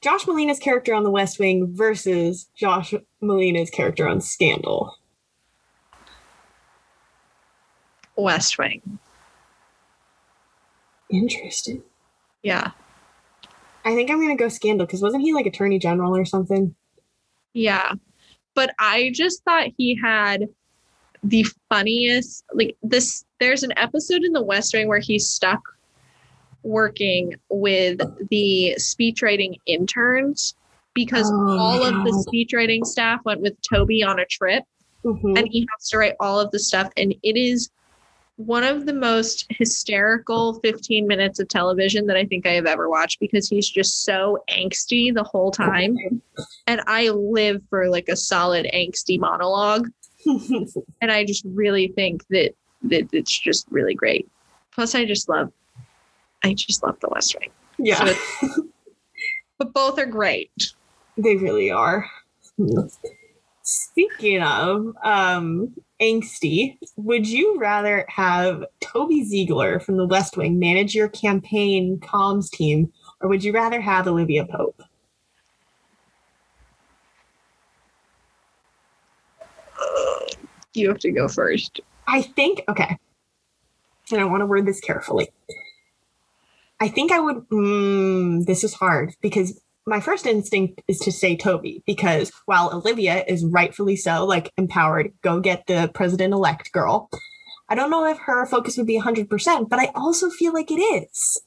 Josh 0.02 0.26
Malina's 0.26 0.60
character 0.60 0.94
on 0.94 1.04
The 1.04 1.12
West 1.12 1.40
Wing 1.40 1.68
versus 1.76 2.50
Josh 2.56 2.94
Malina's 3.22 3.70
character 3.70 4.08
on 4.08 4.22
Scandal. 4.22 4.96
West 8.16 8.58
Wing. 8.58 9.00
Interesting. 11.10 11.84
Yeah. 12.42 12.72
I 13.88 13.96
think 13.96 14.12
I'm 14.12 14.20
gonna 14.20 14.36
go 14.36 14.50
Scandal 14.50 14.86
because 14.86 15.02
wasn't 15.02 15.24
he 15.24 15.34
like 15.34 15.46
Attorney 15.46 15.80
General 15.80 16.16
or 16.16 16.26
something? 16.26 16.76
Yeah. 17.54 17.94
But 18.54 18.76
I 18.80 19.12
just 19.14 19.44
thought 19.46 19.68
he 19.78 19.96
had 19.96 20.50
the 21.24 21.46
funniest 21.70 22.44
like 22.54 22.76
this 22.84 23.24
there's 23.40 23.64
an 23.64 23.72
episode 23.78 24.24
in 24.26 24.34
the 24.34 24.42
West 24.42 24.74
Wing 24.74 24.90
where 24.90 25.00
he's 25.00 25.28
stuck 25.30 25.62
working 26.64 27.34
with 27.50 28.02
the 28.30 28.74
speech 28.78 29.22
writing 29.22 29.56
interns 29.66 30.54
because 30.94 31.32
Oh, 31.34 31.58
all 31.58 31.84
of 31.84 32.04
the 32.04 32.12
God. 32.12 32.22
speech 32.24 32.52
writing 32.54 32.84
staff 32.84 33.22
went 33.24 33.40
with 33.42 33.56
Toby 33.62 34.04
on 34.04 34.20
a 34.20 34.26
trip 34.26 34.64
Mhm. 35.06 35.38
and 35.38 35.48
he 35.48 35.66
has 35.72 35.90
to 35.90 35.98
write 35.98 36.16
all 36.20 36.40
of 36.42 36.52
the 36.52 36.60
stuff 36.60 36.92
and 36.98 37.16
it 37.24 37.38
is 37.38 37.70
one 38.38 38.64
of 38.64 38.86
the 38.86 38.94
most 38.94 39.46
hysterical 39.50 40.60
15 40.60 41.08
minutes 41.08 41.40
of 41.40 41.48
television 41.48 42.06
that 42.08 42.16
I 42.18 42.24
think 42.26 42.46
I 42.46 42.52
have 42.52 42.68
ever 42.68 42.88
watched 42.90 43.20
because 43.20 43.50
he's 43.50 43.68
just 43.68 44.04
so 44.04 44.38
angsty 44.50 45.12
the 45.14 45.24
whole 45.24 45.52
time 45.52 45.96
and 46.68 46.82
I 46.88 47.10
live 47.10 47.62
for 47.70 47.90
like 47.90 48.08
a 48.10 48.16
solid 48.16 48.68
angsty 48.74 49.20
monologue 49.20 49.90
and 50.26 51.12
I 51.12 51.26
just 51.26 51.44
really 51.46 51.88
think 51.90 52.26
that 52.30 52.54
that 52.84 53.10
it's 53.12 53.38
just 53.40 53.66
really 53.72 53.96
great. 53.96 54.30
Plus 54.72 54.94
I 54.94 55.04
just 55.06 55.28
love 55.28 55.52
I 56.44 56.54
just 56.54 56.84
love 56.84 57.00
the 57.00 57.10
West 57.10 57.36
Wing. 57.40 57.50
yeah, 57.80 58.14
But 59.58 59.74
both 59.74 59.98
are 59.98 60.06
great. 60.06 60.52
they 61.18 61.36
really 61.38 61.72
are. 61.72 62.06
Speaking 63.64 64.44
of 64.44 64.96
um, 65.04 65.76
angsty, 66.02 66.78
would 66.96 67.28
you 67.28 67.58
rather 67.60 68.06
have 68.08 68.64
Toby 68.82 69.24
Ziegler 69.24 69.80
from 69.80 69.98
the 69.98 70.06
West 70.06 70.38
Wing 70.38 70.60
manage 70.60 70.96
your 70.96 71.10
campaign 71.10 72.00
comms 72.00 72.50
team, 72.50 72.92
or 73.22 73.30
would 73.30 73.44
you 73.44 73.52
rather 73.54 73.82
have 73.82 74.08
Olivia 74.08 74.46
Pope? 74.46 74.82
You 80.74 80.90
have 80.90 81.00
to 81.00 81.12
go 81.12 81.28
first. 81.28 81.82
I 82.08 82.22
think 82.22 82.62
okay, 82.70 82.98
and 84.12 84.22
I 84.22 84.26
want 84.26 84.42
to 84.42 84.46
word 84.46 84.66
this 84.66 84.80
carefully. 84.80 85.30
I 86.80 86.88
think 86.88 87.12
I 87.12 87.20
would. 87.20 87.38
Mm, 87.50 88.46
this 88.46 88.64
is 88.64 88.76
hard 88.76 89.16
because 89.22 89.60
my 89.88 90.02
first 90.02 90.26
instinct 90.26 90.82
is 90.90 91.00
to 91.00 91.12
say 91.14 91.38
Toby 91.38 91.82
because 91.88 92.32
while 92.46 92.74
Olivia 92.74 93.24
is 93.26 93.46
rightfully 93.46 93.96
so, 93.96 94.26
like 94.26 94.52
empowered, 94.58 95.14
go 95.22 95.40
get 95.40 95.66
the 95.66 95.90
president 95.94 96.34
elect 96.34 96.74
girl. 96.74 97.10
I 97.70 97.76
don't 97.76 97.90
know 97.90 98.06
if 98.06 98.18
her 98.20 98.46
focus 98.46 98.78
would 98.78 98.86
be 98.86 99.00
100%, 99.00 99.70
but 99.70 99.80
I 99.80 99.92
also 99.96 100.30
feel 100.30 100.54
like 100.54 100.72
it 100.72 100.82
is. 100.82 101.42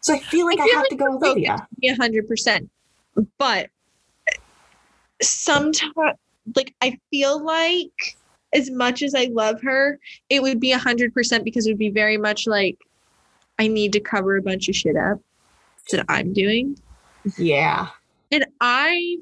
So 0.00 0.12
I 0.12 0.18
feel 0.18 0.44
like 0.44 0.58
I, 0.58 0.64
feel 0.64 0.74
have 0.74 0.82
like 0.82 0.90
to 0.90 0.96
go 0.96 1.12
focus 1.12 1.28
Olivia. 1.28 1.68
be 1.80 1.88
a 1.88 1.96
hundred 1.96 2.28
percent. 2.28 2.68
But 3.38 3.68
sometimes, 5.22 5.94
like 6.56 6.74
I 6.80 6.98
feel 7.10 7.44
like, 7.44 8.16
as 8.52 8.70
much 8.70 9.02
as 9.02 9.14
I 9.14 9.28
love 9.32 9.60
her, 9.62 9.98
it 10.30 10.42
would 10.42 10.60
be 10.60 10.72
a 10.72 10.78
hundred 10.78 11.14
percent 11.14 11.44
because 11.44 11.66
it 11.66 11.70
would 11.70 11.78
be 11.78 11.90
very 11.90 12.16
much 12.16 12.46
like 12.46 12.78
I 13.58 13.66
need 13.66 13.92
to 13.94 14.00
cover 14.00 14.36
a 14.36 14.42
bunch 14.42 14.68
of 14.68 14.76
shit 14.76 14.96
up 14.96 15.20
that 15.90 16.04
I'm 16.08 16.32
doing, 16.32 16.76
Yeah. 17.36 17.88
and 18.30 18.46
I 18.60 19.16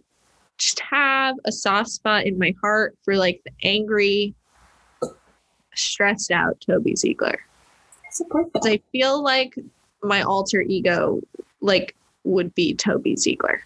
just 0.58 0.80
have 0.80 1.36
a 1.44 1.52
soft 1.52 1.90
spot 1.90 2.24
in 2.26 2.38
my 2.38 2.54
heart 2.62 2.96
for 3.04 3.16
like 3.16 3.40
the 3.44 3.52
angry, 3.62 4.34
stressed 5.74 6.30
out 6.30 6.60
Toby 6.66 6.96
Ziegler. 6.96 7.38
I 8.04 8.10
support 8.10 8.52
that. 8.52 8.60
'Cause 8.62 8.70
I 8.70 8.80
feel 8.92 9.22
like 9.22 9.54
my 10.02 10.22
alter 10.22 10.60
ego, 10.62 11.20
like, 11.60 11.94
would 12.24 12.54
be 12.54 12.74
Toby 12.74 13.16
Ziegler. 13.16 13.62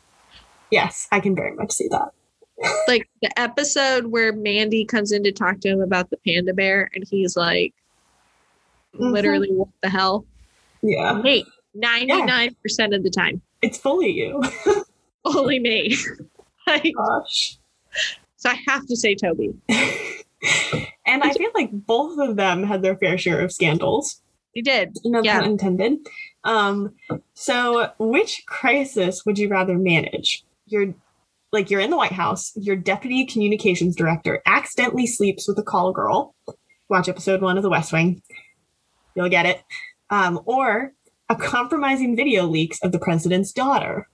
Yes, 0.71 1.07
I 1.13 1.21
can 1.21 1.35
very 1.35 1.55
much 1.55 1.73
see 1.73 1.89
that. 1.89 2.11
like 2.89 3.09
the 3.23 3.39
episode 3.39 4.07
where 4.07 4.33
Mandy 4.33 4.85
comes 4.85 5.13
in 5.13 5.23
to 5.25 5.33
talk 5.33 5.61
to 5.61 5.69
him 5.69 5.81
about 5.81 6.11
the 6.11 6.17
panda 6.19 6.53
bear, 6.53 6.91
and 6.95 7.05
he's 7.09 7.37
like, 7.37 7.73
Mhm. 8.95 9.13
literally, 9.13 9.51
what 9.53 9.69
the 9.83 9.89
hell? 9.89 10.27
Yeah. 10.83 11.21
Me, 11.23 11.45
99% 11.75 12.95
of 12.95 13.03
the 13.03 13.11
time, 13.11 13.41
It's 13.63 13.79
fully 13.79 14.11
you. 14.11 14.43
only 15.25 15.59
me. 15.59 15.97
like, 16.67 16.93
Gosh. 16.97 17.59
so 18.37 18.51
I 18.51 18.59
have 18.67 18.87
to 18.87 18.97
say 18.97 19.15
Toby. 19.15 19.55
and 21.07 21.23
I 21.23 21.33
feel 21.33 21.51
like 21.55 21.71
both 21.73 22.19
of 22.19 22.37
them 22.37 22.63
had 22.63 22.83
their 22.83 22.97
fair 22.97 23.19
share 23.19 23.41
of 23.41 23.53
scandals. 23.53 24.21
They 24.55 24.63
did. 24.63 24.97
No 25.05 25.23
Yeah. 25.23 25.41
pun 25.41 25.51
intended. 25.51 25.99
Um, 26.45 26.95
so 27.35 27.91
which 27.99 28.45
crisis 28.47 29.25
would 29.27 29.39
you 29.39 29.49
rather 29.49 29.77
manage? 29.79 30.45
You're 30.67 30.95
like 31.53 31.71
you're 31.71 31.81
in 31.81 31.91
the 31.91 31.97
White 31.97 32.13
House, 32.13 32.53
your 32.57 32.77
deputy 32.77 33.27
communications 33.27 33.95
director 33.97 34.41
accidentally 34.47 35.07
sleeps 35.07 35.47
with 35.49 35.59
a 35.59 35.63
call 35.63 35.93
girl. 35.93 36.35
Watch 36.89 37.09
episode 37.09 37.43
one 37.43 37.57
of 37.57 37.63
The 37.63 37.71
West 37.71 37.93
Wing. 37.93 38.23
You'll 39.15 39.29
get 39.29 39.47
it. 39.47 39.63
Um, 40.11 40.41
or 40.47 40.93
a 41.31 41.37
compromising 41.37 42.17
video 42.17 42.45
leaks 42.45 42.79
of 42.83 42.91
the 42.93 42.99
president's 42.99 43.53
daughter. 43.53 44.09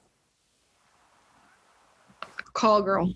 Call 2.52 2.82
girl. 2.82 3.12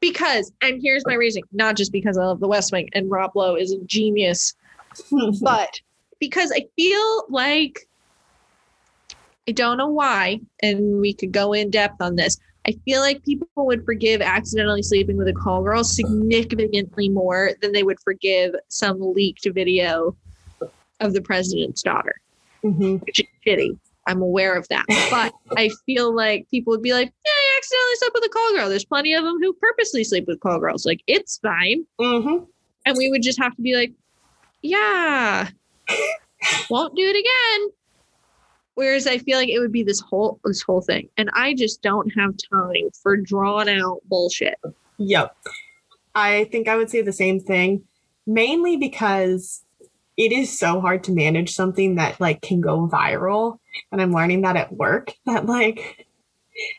Because, 0.00 0.52
and 0.60 0.80
here's 0.82 1.02
my 1.06 1.14
reason, 1.14 1.42
not 1.52 1.76
just 1.76 1.90
because 1.90 2.18
I 2.18 2.26
love 2.26 2.40
the 2.40 2.46
West 2.46 2.70
Wing 2.70 2.90
and 2.92 3.10
Rob 3.10 3.32
Lowe 3.34 3.56
is 3.56 3.72
a 3.72 3.82
genius, 3.86 4.54
but 5.40 5.80
because 6.20 6.52
I 6.52 6.66
feel 6.76 7.24
like 7.30 7.88
I 9.48 9.52
don't 9.52 9.78
know 9.78 9.88
why, 9.88 10.40
and 10.62 11.00
we 11.00 11.14
could 11.14 11.32
go 11.32 11.52
in 11.52 11.70
depth 11.70 12.00
on 12.00 12.16
this. 12.16 12.38
I 12.66 12.72
feel 12.84 13.00
like 13.00 13.24
people 13.24 13.48
would 13.56 13.84
forgive 13.84 14.22
accidentally 14.22 14.82
sleeping 14.82 15.18
with 15.18 15.28
a 15.28 15.34
call 15.34 15.62
girl 15.62 15.84
significantly 15.84 17.10
more 17.10 17.50
than 17.60 17.72
they 17.72 17.82
would 17.82 18.00
forgive 18.00 18.54
some 18.68 18.98
leaked 19.00 19.46
video 19.52 20.16
of 21.00 21.12
the 21.12 21.20
president's 21.20 21.82
daughter, 21.82 22.14
Mhm. 22.64 23.00
which 23.04 23.20
is 23.20 23.26
shitty. 23.46 23.78
I'm 24.06 24.20
aware 24.22 24.54
of 24.54 24.66
that. 24.68 24.84
But 25.10 25.32
I 25.58 25.70
feel 25.86 26.14
like 26.14 26.48
people 26.50 26.72
would 26.72 26.82
be 26.82 26.92
like, 26.92 27.06
yeah, 27.24 27.30
I 27.30 27.58
accidentally 27.58 27.94
slept 27.96 28.14
with 28.14 28.24
a 28.24 28.28
call 28.28 28.52
girl. 28.54 28.68
There's 28.68 28.84
plenty 28.84 29.14
of 29.14 29.24
them 29.24 29.38
who 29.40 29.52
purposely 29.54 30.04
sleep 30.04 30.26
with 30.26 30.40
call 30.40 30.58
girls. 30.60 30.84
Like, 30.84 31.02
it's 31.06 31.38
fine 31.38 31.86
Mhm. 32.00 32.46
and 32.86 32.96
we 32.96 33.10
would 33.10 33.22
just 33.22 33.38
have 33.40 33.54
to 33.56 33.62
be 33.62 33.74
like, 33.74 33.92
yeah, 34.62 35.48
won't 36.70 36.94
do 36.96 37.02
it 37.02 37.16
again. 37.16 37.70
Whereas 38.74 39.06
I 39.06 39.18
feel 39.18 39.38
like 39.38 39.48
it 39.48 39.60
would 39.60 39.72
be 39.72 39.82
this 39.84 40.00
whole 40.00 40.40
this 40.44 40.60
whole 40.62 40.80
thing, 40.80 41.08
and 41.16 41.30
I 41.34 41.54
just 41.54 41.80
don't 41.82 42.10
have 42.18 42.34
time 42.52 42.90
for 43.02 43.16
drawn 43.16 43.68
out 43.68 44.00
bullshit. 44.06 44.56
Yep. 44.98 45.36
I 46.16 46.44
think 46.50 46.66
I 46.68 46.76
would 46.76 46.90
say 46.90 47.00
the 47.02 47.12
same 47.12 47.38
thing, 47.40 47.84
mainly 48.26 48.76
because 48.76 49.63
it 50.16 50.32
is 50.32 50.56
so 50.56 50.80
hard 50.80 51.04
to 51.04 51.12
manage 51.12 51.54
something 51.54 51.96
that 51.96 52.20
like 52.20 52.40
can 52.40 52.60
go 52.60 52.88
viral. 52.88 53.58
And 53.90 54.00
I'm 54.00 54.12
learning 54.12 54.42
that 54.42 54.56
at 54.56 54.72
work 54.72 55.12
that 55.26 55.46
like 55.46 56.06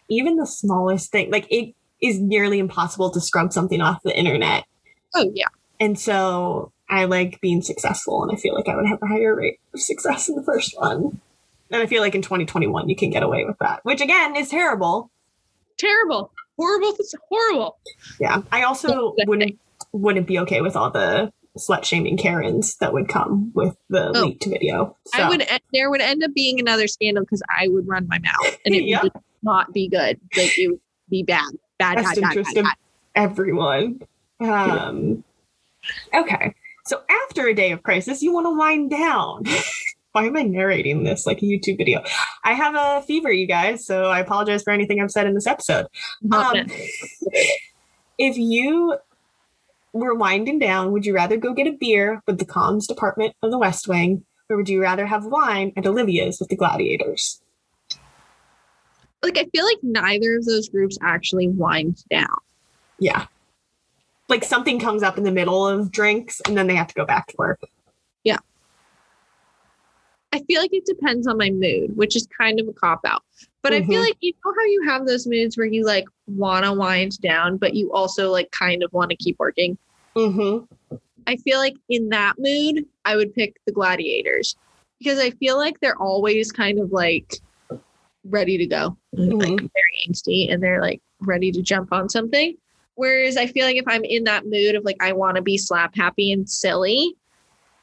even 0.09 0.37
the 0.37 0.47
smallest 0.47 1.11
thing, 1.11 1.31
like 1.31 1.47
it 1.51 1.73
is 2.01 2.19
nearly 2.19 2.59
impossible 2.59 3.09
to 3.11 3.21
scrub 3.21 3.51
something 3.51 3.81
off 3.81 4.03
the 4.03 4.17
internet. 4.17 4.65
Oh 5.13 5.31
yeah, 5.33 5.47
And 5.79 5.99
so 5.99 6.71
I 6.89 7.05
like 7.05 7.41
being 7.41 7.61
successful 7.61 8.23
and 8.23 8.31
I 8.31 8.35
feel 8.39 8.53
like 8.53 8.67
I 8.67 8.75
would 8.75 8.87
have 8.87 9.01
a 9.01 9.07
higher 9.07 9.35
rate 9.35 9.59
of 9.73 9.81
success 9.81 10.29
in 10.29 10.35
the 10.35 10.43
first 10.43 10.77
one. 10.77 11.19
And 11.71 11.81
I 11.81 11.87
feel 11.87 12.01
like 12.01 12.15
in 12.15 12.21
2021 12.21 12.89
you 12.89 12.95
can 12.95 13.09
get 13.09 13.23
away 13.23 13.45
with 13.45 13.57
that, 13.59 13.83
which 13.83 14.01
again 14.01 14.35
is 14.35 14.49
terrible. 14.49 15.09
terrible, 15.77 16.31
horrible, 16.57 16.95
it's 16.99 17.15
horrible. 17.29 17.77
Yeah. 18.19 18.43
I 18.51 18.63
also 18.63 19.15
wouldn't 19.25 19.59
wouldn't 19.91 20.27
be 20.27 20.39
okay 20.39 20.61
with 20.61 20.75
all 20.75 20.91
the 20.91 21.31
slut 21.57 21.83
shaming 21.85 22.17
Karens 22.17 22.75
that 22.77 22.93
would 22.93 23.07
come 23.07 23.51
with 23.55 23.75
the 23.89 24.11
Oh. 24.15 24.25
leaked 24.25 24.45
video. 24.45 24.97
So, 25.07 25.23
I 25.23 25.29
would 25.29 25.47
there 25.73 25.89
would 25.89 26.01
end 26.01 26.23
up 26.23 26.31
being 26.33 26.59
another 26.59 26.87
scandal 26.87 27.23
because 27.23 27.41
I 27.49 27.67
would 27.67 27.87
run 27.87 28.07
my 28.07 28.19
mouth, 28.19 28.57
and 28.65 28.75
it 28.75 28.83
Yep. 28.87 29.03
would 29.03 29.11
not 29.43 29.73
be 29.73 29.87
good. 29.87 30.19
Like 30.35 30.57
it 30.57 30.69
would 30.71 30.79
be 31.09 31.23
bad, 31.23 31.43
bad, 31.79 31.95
best 31.95 32.05
bad, 32.05 32.15
bad, 32.15 32.21
bad, 32.21 32.29
interest 32.37 32.57
of 32.57 32.63
bad. 32.65 32.75
everyone. 33.15 33.99
Um, 34.39 35.23
okay. 36.13 36.53
So 36.87 37.01
after 37.09 37.47
a 37.47 37.53
day 37.53 37.71
of 37.71 37.83
crisis, 37.83 38.21
you 38.21 38.33
want 38.33 38.45
to 38.47 38.55
wind 38.57 38.89
down. 38.91 39.43
Why 40.11 40.25
am 40.27 40.37
I 40.37 40.43
narrating 40.43 41.03
this 41.03 41.25
like 41.25 41.39
a 41.41 41.45
YouTube 41.45 41.77
video? 41.77 42.01
I 42.43 42.53
have 42.53 42.73
a 42.75 43.01
fever, 43.05 43.31
you 43.33 43.47
guys, 43.47 43.85
so 43.85 44.05
I 44.05 44.19
apologize 44.19 44.63
for 44.63 44.71
anything 44.71 45.01
I've 45.01 45.11
said 45.11 45.27
in 45.27 45.33
this 45.33 45.45
episode. 45.47 45.87
Um, 46.31 46.55
if 48.17 48.37
you 48.37 48.95
were 50.01 50.15
winding 50.15 50.59
down, 50.59 50.91
would 50.91 51.05
you 51.05 51.13
rather 51.13 51.37
go 51.37 51.53
get 51.53 51.67
a 51.67 51.77
beer 51.79 52.21
with 52.27 52.39
the 52.39 52.45
comms 52.45 52.87
department 52.87 53.35
of 53.41 53.51
the 53.51 53.57
West 53.57 53.87
Wing, 53.87 54.25
or 54.49 54.57
would 54.57 54.69
you 54.69 54.81
rather 54.81 55.05
have 55.05 55.25
wine 55.25 55.71
at 55.77 55.87
Olivia's 55.87 56.39
with 56.39 56.49
the 56.49 56.55
gladiators? 56.55 57.41
like 59.25 59.37
I 59.37 59.45
feel 59.45 59.65
like 59.65 59.79
neither 59.81 60.37
of 60.37 60.45
those 60.45 60.69
groups 60.69 60.97
actually 61.01 61.49
wind 61.49 62.03
down. 62.09 62.37
Yeah. 62.99 63.25
Like 64.29 64.43
something 64.43 64.79
comes 64.79 65.03
up 65.03 65.17
in 65.17 65.23
the 65.23 65.31
middle 65.31 65.67
of 65.67 65.91
drinks 65.91 66.41
and 66.47 66.57
then 66.57 66.67
they 66.67 66.75
have 66.75 66.87
to 66.87 66.93
go 66.93 67.05
back 67.05 67.27
to 67.27 67.35
work. 67.37 67.59
Yeah. 68.23 68.37
I 70.31 70.41
feel 70.43 70.61
like 70.61 70.73
it 70.73 70.85
depends 70.85 71.27
on 71.27 71.37
my 71.37 71.49
mood, 71.49 71.95
which 71.95 72.15
is 72.15 72.27
kind 72.39 72.59
of 72.59 72.67
a 72.67 72.73
cop 72.73 73.01
out. 73.05 73.23
But 73.65 73.73
I 73.73 73.81
feel 73.81 73.99
Mhm. 73.99 74.05
like 74.05 74.17
you 74.21 74.31
know 74.45 74.53
how 74.55 74.65
you 74.65 74.83
have 74.85 75.07
those 75.07 75.25
moods 75.25 75.57
where 75.57 75.65
you 75.65 75.83
like 75.83 76.05
want 76.27 76.65
to 76.65 76.71
wind 76.73 77.19
down, 77.19 77.57
but 77.57 77.73
you 77.73 77.91
also 77.91 78.29
like 78.31 78.51
kind 78.51 78.83
of 78.83 78.93
want 78.93 79.09
to 79.09 79.15
keep 79.15 79.39
working. 79.39 79.75
Mm-hmm. 80.15 80.95
I 81.25 81.35
feel 81.37 81.57
like 81.57 81.73
in 81.89 82.09
that 82.09 82.35
mood, 82.37 82.85
I 83.05 83.15
would 83.15 83.33
pick 83.33 83.55
the 83.65 83.71
gladiators 83.71 84.55
because 84.99 85.17
I 85.17 85.31
feel 85.31 85.57
like 85.57 85.79
they're 85.79 85.99
always 85.99 86.51
kind 86.51 86.79
of 86.79 86.91
like 86.91 87.37
ready 88.29 88.55
to 88.59 88.67
go, 88.67 88.95
like 89.13 89.31
Mhm. 89.31 89.57
very 89.57 89.95
angsty, 90.07 90.53
and 90.53 90.61
they're 90.61 90.79
like 90.79 91.01
ready 91.21 91.51
to 91.51 91.63
jump 91.63 91.91
on 91.91 92.07
something. 92.07 92.55
Whereas 92.93 93.35
I 93.35 93.47
feel 93.47 93.65
like 93.65 93.77
if 93.77 93.85
I'm 93.87 94.03
in 94.03 94.25
that 94.25 94.45
mood 94.45 94.75
of 94.75 94.83
like 94.85 94.97
I 94.99 95.11
want 95.13 95.37
to 95.37 95.41
be 95.41 95.57
slap 95.57 95.95
happy 95.95 96.31
and 96.31 96.47
silly, 96.47 97.15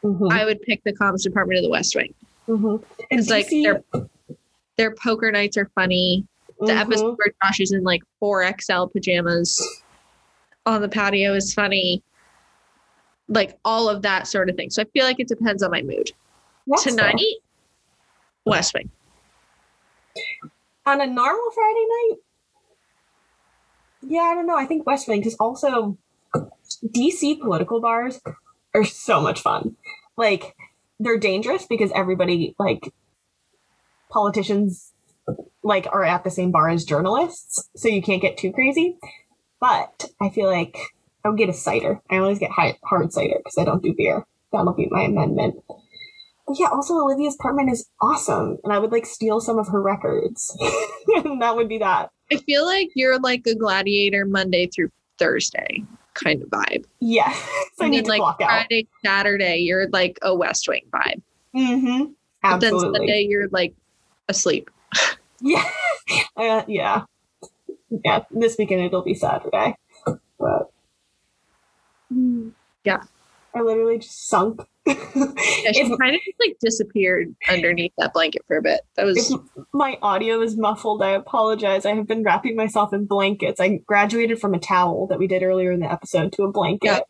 Mm-hmm. 0.05 0.29
I 0.31 0.45
would 0.45 0.63
pick 0.63 0.83
the 0.85 0.93
comms 0.93 1.23
department 1.25 1.59
of 1.59 1.65
the 1.65 1.71
West 1.71 1.97
Wing. 1.97 2.15
mm-hmm. 2.49 2.77
It's 3.11 3.29
like 3.31 3.49
their 3.51 3.83
their 4.77 4.95
poker 4.95 5.31
nights 5.31 5.57
are 5.57 5.71
funny. 5.75 6.27
Mm-hmm. 6.51 6.67
The 6.67 6.73
episode 6.75 7.17
where 7.19 7.35
Josh 7.43 7.61
is 7.61 7.73
in 7.73 7.83
like 7.83 8.03
four 8.21 8.49
XL 8.61 8.87
pajamas 8.87 9.61
on 10.67 10.81
the 10.81 10.89
patio 10.89 11.35
is 11.35 11.53
funny. 11.55 12.03
Like 13.29 13.59
all 13.65 13.89
of 13.89 14.03
that 14.03 14.27
sort 14.27 14.51
of 14.51 14.57
thing. 14.57 14.71
So 14.71 14.83
I 14.83 14.87
feel 14.93 15.05
like 15.05 15.21
it 15.21 15.29
depends 15.29 15.63
on 15.63 15.71
my 15.71 15.83
mood. 15.83 16.11
Tonight, 16.81 17.17
West 18.45 18.73
Wing. 18.75 18.91
on 20.87 21.01
a 21.01 21.07
normal 21.07 21.51
Friday 21.53 21.87
night. 21.89 22.19
Yeah, 24.03 24.23
I 24.23 24.35
don't 24.35 24.47
know. 24.47 24.57
I 24.57 24.67
think 24.67 24.87
West 24.87 25.09
Wing 25.09 25.21
because 25.21 25.35
also 25.37 25.97
DC 26.85 27.41
political 27.41 27.81
bars 27.81 28.21
are 28.75 28.85
so 28.85 29.21
much 29.21 29.41
fun. 29.41 29.77
Like 30.17 30.55
they're 31.01 31.19
dangerous 31.19 31.67
because 31.67 31.91
everybody 31.95 32.55
like 32.59 32.93
politicians 34.13 34.93
like 35.63 35.87
are 35.91 36.05
at 36.05 36.25
the 36.25 36.31
same 36.31 36.51
bar 36.51 36.69
as 36.69 36.85
journalists, 36.85 37.69
so 37.77 37.89
you 37.89 38.03
can't 38.03 38.23
get 38.23 38.37
too 38.37 38.53
crazy. 38.53 38.99
But 39.61 40.07
I 40.21 40.29
feel 40.29 40.49
like 40.49 40.77
I 41.25 41.29
would 41.29 41.39
get 41.39 41.49
a 41.49 41.55
cider. 41.55 42.01
I 42.11 42.19
always 42.19 42.39
get 42.39 42.51
high, 42.51 42.77
hard 42.85 43.13
cider 43.13 43.37
because 43.39 43.57
I 43.59 43.65
don't 43.65 43.83
do 43.83 43.95
beer. 43.97 44.27
That'll 44.53 44.75
be 44.75 44.89
my 44.91 45.03
amendment. 45.03 45.57
But 46.47 46.59
yeah, 46.59 46.69
also 46.73 46.95
Olivia's 46.95 47.37
apartment 47.37 47.71
is 47.71 47.89
awesome, 48.01 48.59
and 48.65 48.73
I 48.73 48.79
would 48.79 48.93
like 48.93 49.07
steal 49.07 49.41
some 49.41 49.59
of 49.59 49.69
her 49.69 49.81
records. 49.81 50.57
and 51.15 51.41
that 51.43 51.57
would 51.57 51.69
be 51.69 51.79
that. 51.79 52.11
I 52.31 52.37
feel 52.37 52.67
like 52.67 52.91
you're 52.95 53.19
like 53.21 53.47
a 53.47 53.55
gladiator 53.55 54.25
Monday 54.25 54.67
through 54.67 54.91
Thursday 55.19 55.85
kind 56.15 56.43
of 56.43 56.49
vibe. 56.49 56.85
Yeah. 57.01 57.33
so 57.77 57.85
I 57.85 57.89
need 57.89 58.05
to 58.05 58.11
like 58.11 58.21
clock 58.21 58.41
out. 58.41 58.49
Friday, 58.49 58.89
Saturday, 59.05 59.59
you're 59.59 59.89
like 59.91 60.19
a 60.23 60.35
West 60.35 60.69
Wing 60.69 60.85
vibe. 60.93 61.23
Mm-hmm. 61.55 62.13
But 62.43 62.59
then 62.59 62.79
Sunday, 62.79 63.27
you're 63.29 63.49
like 63.49 63.75
asleep. 64.33 64.71
Yeah. 65.41 65.65
Uh, 66.37 66.65
yeah. 66.67 67.05
Yeah. 68.05 68.25
This 68.31 68.57
weekend 68.59 68.83
it'll 68.83 69.03
be 69.03 69.15
Saturday. 69.15 69.77
But 70.39 70.71
Yeah. 72.85 73.03
I 73.55 73.61
literally 73.61 73.99
just 73.99 74.29
sunk. 74.29 74.63
Yeah, 75.15 75.71
she 75.73 75.83
if, 75.83 75.99
kind 75.99 76.15
of 76.15 76.21
just 76.25 76.41
like 76.45 76.57
disappeared 76.61 77.37
underneath 77.49 77.93
that 77.99 78.13
blanket 78.13 78.43
for 78.49 78.57
a 78.57 78.63
bit. 78.63 78.81
That 78.97 79.05
was 79.05 79.37
my 79.73 79.97
audio 80.03 80.41
is 80.41 80.57
muffled, 80.57 81.03
I 81.03 81.11
apologize. 81.11 81.87
I 81.87 81.95
have 81.95 82.09
been 82.09 82.25
wrapping 82.25 82.57
myself 82.57 82.93
in 82.93 83.05
blankets. 83.05 83.61
I 83.61 83.77
graduated 83.87 84.41
from 84.41 84.55
a 84.55 84.59
towel 84.59 85.07
that 85.07 85.21
we 85.21 85.29
did 85.29 85.45
earlier 85.45 85.71
in 85.71 85.79
the 85.79 85.91
episode 85.91 86.33
to 86.33 86.43
a 86.43 86.51
blanket. 86.51 86.87
Yeah. 86.87 87.01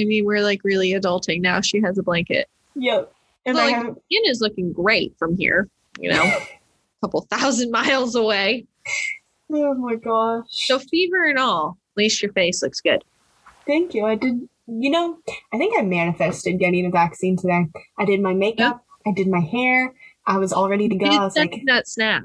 I 0.00 0.04
mean, 0.04 0.24
we're 0.24 0.42
like 0.42 0.64
really 0.64 0.90
adulting 0.92 1.40
now. 1.40 1.60
She 1.60 1.80
has 1.82 1.98
a 1.98 2.02
blanket. 2.02 2.48
Yep. 2.74 3.12
And 3.46 3.54
Well, 3.56 3.64
I 3.64 3.72
like, 3.72 3.76
have 3.76 3.96
skin 4.06 4.22
is 4.24 4.40
looking 4.40 4.72
great 4.72 5.14
from 5.18 5.36
here. 5.36 5.68
You 5.98 6.10
know, 6.10 6.38
couple 7.00 7.26
thousand 7.30 7.70
miles 7.72 8.14
away. 8.14 8.66
Oh 9.50 9.74
my 9.74 9.96
gosh. 9.96 10.46
So 10.50 10.78
fever 10.78 11.24
and 11.24 11.38
all, 11.38 11.78
at 11.92 12.00
least 12.00 12.22
your 12.22 12.32
face 12.32 12.62
looks 12.62 12.80
good. 12.80 13.02
Thank 13.66 13.94
you. 13.94 14.04
I 14.06 14.14
did, 14.14 14.48
you 14.66 14.90
know, 14.90 15.18
I 15.52 15.58
think 15.58 15.78
I 15.78 15.82
manifested 15.82 16.58
getting 16.58 16.86
a 16.86 16.90
vaccine 16.90 17.36
today. 17.36 17.66
I 17.98 18.04
did 18.04 18.20
my 18.20 18.32
makeup, 18.32 18.84
I 19.06 19.12
did 19.12 19.28
my 19.28 19.40
hair, 19.40 19.92
I 20.26 20.38
was 20.38 20.52
all 20.52 20.68
ready 20.68 20.88
to 20.88 20.94
go. 20.94 21.06
I 21.06 21.24
was 21.24 21.36
like, 21.36 21.62
that 21.66 21.88
snap. 21.88 22.24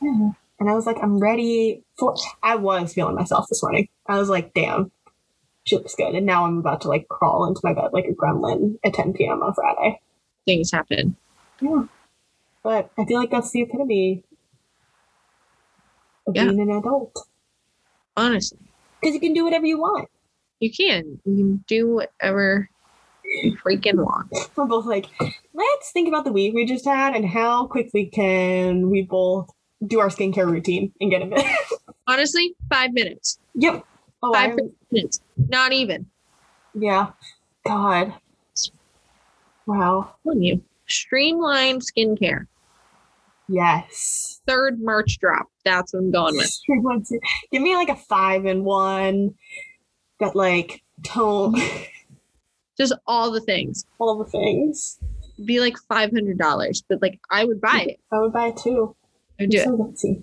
and 0.00 0.34
I 0.60 0.74
was 0.74 0.86
like, 0.86 0.98
I'm 1.02 1.18
ready 1.18 1.82
for. 1.98 2.14
I 2.42 2.56
was 2.56 2.92
feeling 2.92 3.14
myself 3.14 3.48
this 3.48 3.62
morning. 3.62 3.88
I 4.06 4.18
was 4.18 4.28
like, 4.28 4.52
damn, 4.54 4.90
she 5.64 5.76
looks 5.76 5.94
good. 5.94 6.14
And 6.14 6.26
now 6.26 6.44
I'm 6.44 6.58
about 6.58 6.82
to 6.82 6.88
like 6.88 7.08
crawl 7.08 7.46
into 7.46 7.60
my 7.64 7.72
bed 7.72 7.90
like 7.92 8.06
a 8.06 8.12
gremlin 8.12 8.78
at 8.84 8.94
10 8.94 9.14
p.m. 9.14 9.42
on 9.42 9.54
Friday. 9.54 10.00
Things 10.44 10.70
happen. 10.70 11.16
Yeah. 11.60 11.84
But 12.62 12.90
I 12.98 13.04
feel 13.04 13.18
like 13.20 13.30
that's 13.30 13.50
the 13.50 13.62
epitome 13.62 14.24
of 16.26 16.34
Yeah. 16.34 16.44
being 16.46 16.60
an 16.60 16.70
adult. 16.70 17.14
Honestly, 18.16 18.58
Because 19.00 19.14
you 19.14 19.20
can 19.20 19.32
do 19.32 19.44
whatever 19.44 19.66
you 19.66 19.78
want. 19.78 20.08
you 20.60 20.72
can. 20.72 21.20
You 21.24 21.36
can 21.36 21.64
do 21.68 21.94
whatever 21.94 22.68
you 23.24 23.56
freaking 23.64 23.94
want. 24.04 24.28
We're 24.56 24.66
both 24.66 24.86
like, 24.86 25.06
let's 25.54 25.92
think 25.92 26.08
about 26.08 26.24
the 26.24 26.32
week 26.32 26.52
we 26.54 26.66
just 26.66 26.84
had 26.84 27.14
and 27.14 27.24
how 27.28 27.66
quickly 27.68 28.06
can 28.06 28.90
we 28.90 29.02
both 29.02 29.48
do 29.86 30.00
our 30.00 30.08
skincare 30.08 30.50
routine 30.50 30.92
and 31.00 31.10
get 31.10 31.22
in 31.22 31.30
bed. 31.30 31.44
Honestly, 32.08 32.54
five 32.68 32.92
minutes. 32.92 33.38
yep. 33.54 33.84
Oh, 34.22 34.32
Five 34.34 34.50
I, 34.58 34.62
minutes. 34.90 35.20
Not 35.36 35.72
even. 35.72 36.06
yeah. 36.74 37.10
God. 37.64 38.14
Wow. 39.66 40.16
I'm 40.28 40.42
you. 40.42 40.62
Streamlined 40.88 41.82
skincare. 41.82 42.46
Yes. 43.48 44.40
Third 44.46 44.80
March 44.80 45.18
drop. 45.18 45.46
That's 45.64 45.92
what 45.92 46.00
I'm 46.00 46.10
going 46.10 46.36
with. 46.36 46.58
Give 47.50 47.62
me 47.62 47.74
like 47.74 47.88
a 47.88 47.96
five 47.96 48.44
in 48.46 48.64
one 48.64 49.34
that 50.20 50.36
like 50.36 50.82
tone 51.04 51.54
Just 52.78 52.92
all 53.06 53.30
the 53.32 53.40
things. 53.40 53.84
all 53.98 54.16
the 54.22 54.30
things. 54.30 54.98
Be 55.44 55.58
like 55.60 55.76
five 55.88 56.10
hundred 56.10 56.38
dollars, 56.38 56.84
but 56.88 57.02
like 57.02 57.18
I 57.30 57.44
would 57.44 57.60
buy 57.60 57.86
it. 57.88 58.00
I 58.12 58.20
would 58.20 58.32
buy 58.32 58.48
it 58.48 58.56
too. 58.56 58.94
I 59.40 59.44
would 59.44 59.50
do 59.50 59.58
it. 59.58 59.64
So 59.64 59.76
gutsy. 59.76 60.22